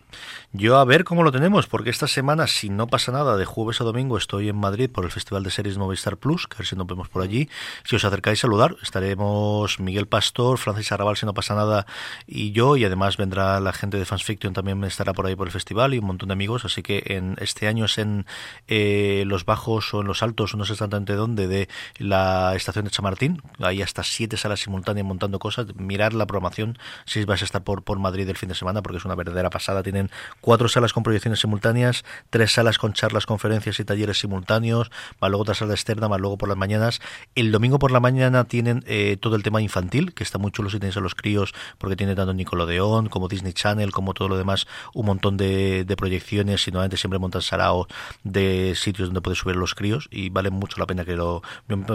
[0.52, 3.82] Yo a ver cómo lo tenemos, porque esta semana, si no pasa nada, de jueves
[3.82, 6.68] a domingo estoy en Madrid por el Festival de Series Movistar Plus, que a ver
[6.68, 7.50] si nos vemos por allí.
[7.84, 11.86] Si os acercáis a saludar, estaremos Miguel Pastor, Francis Arrabal, si no pasa nada,
[12.28, 15.48] y yo, y además vendrá la gente de Fans Fiction, también estará por ahí por
[15.48, 18.26] el festival y un montón de amigos, así que en este año es en
[18.68, 22.92] eh, los bajos o en los altos, no sé exactamente dónde, de la estación de
[22.92, 27.64] Chamartín, hay hasta siete salas simultáneas montando cosas, mirar la programación si vais a estar
[27.64, 30.10] por, por Madrid el fin de semana, porque es una verdadera pasada, tienen
[30.42, 35.44] cuatro salas con proyecciones simultáneas, tres salas con charlas, conferencias y talleres simultáneos, más luego
[35.44, 37.02] otra sala externa, más luego por las mañanas.
[37.36, 40.70] El domingo por la mañana tienen eh, todo el tema infantil, que está muy chulo
[40.70, 44.38] si tenéis a los críos, porque tiene tanto Nickelodeon como Disney Channel, como todo lo
[44.38, 46.68] demás, un montón de, de proyecciones.
[46.68, 47.88] Y normalmente siempre montan sarao
[48.24, 48.43] de
[48.76, 51.42] sitios donde puedes subir los críos y vale mucho la pena que lo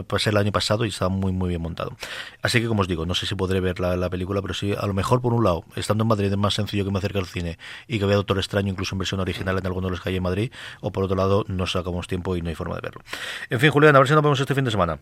[0.07, 1.97] pasé el año pasado y estaba muy muy bien montado.
[2.43, 4.75] Así que como os digo, no sé si podré ver la, la película, pero sí,
[4.77, 7.19] a lo mejor por un lado, estando en Madrid es más sencillo que me acerque
[7.19, 10.01] al cine y que vea Doctor Extraño incluso en versión original en alguno de los
[10.01, 12.75] que hay en Madrid, o por otro lado no sacamos tiempo y no hay forma
[12.77, 13.03] de verlo.
[13.51, 14.99] En fin, Julián, a ver si nos vemos este fin de semana.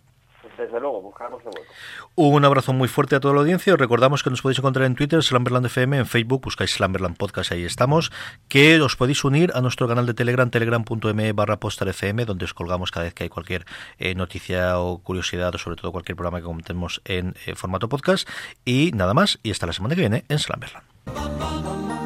[0.57, 1.73] Desde luego, buscamos el hueco.
[2.19, 3.75] Un abrazo muy fuerte a toda la audiencia.
[3.75, 7.53] Os recordamos que nos podéis encontrar en Twitter, Slamberland FM, en Facebook, buscáis Slamberland Podcast,
[7.53, 8.11] ahí estamos.
[8.49, 12.91] Que os podéis unir a nuestro canal de Telegram, telegram.me barra FM, donde os colgamos
[12.91, 13.67] cada vez que hay cualquier
[13.99, 18.27] eh, noticia o curiosidad, o sobre todo cualquier programa que comentemos en eh, formato podcast.
[18.65, 22.06] Y nada más, y hasta la semana que viene en Slamberland.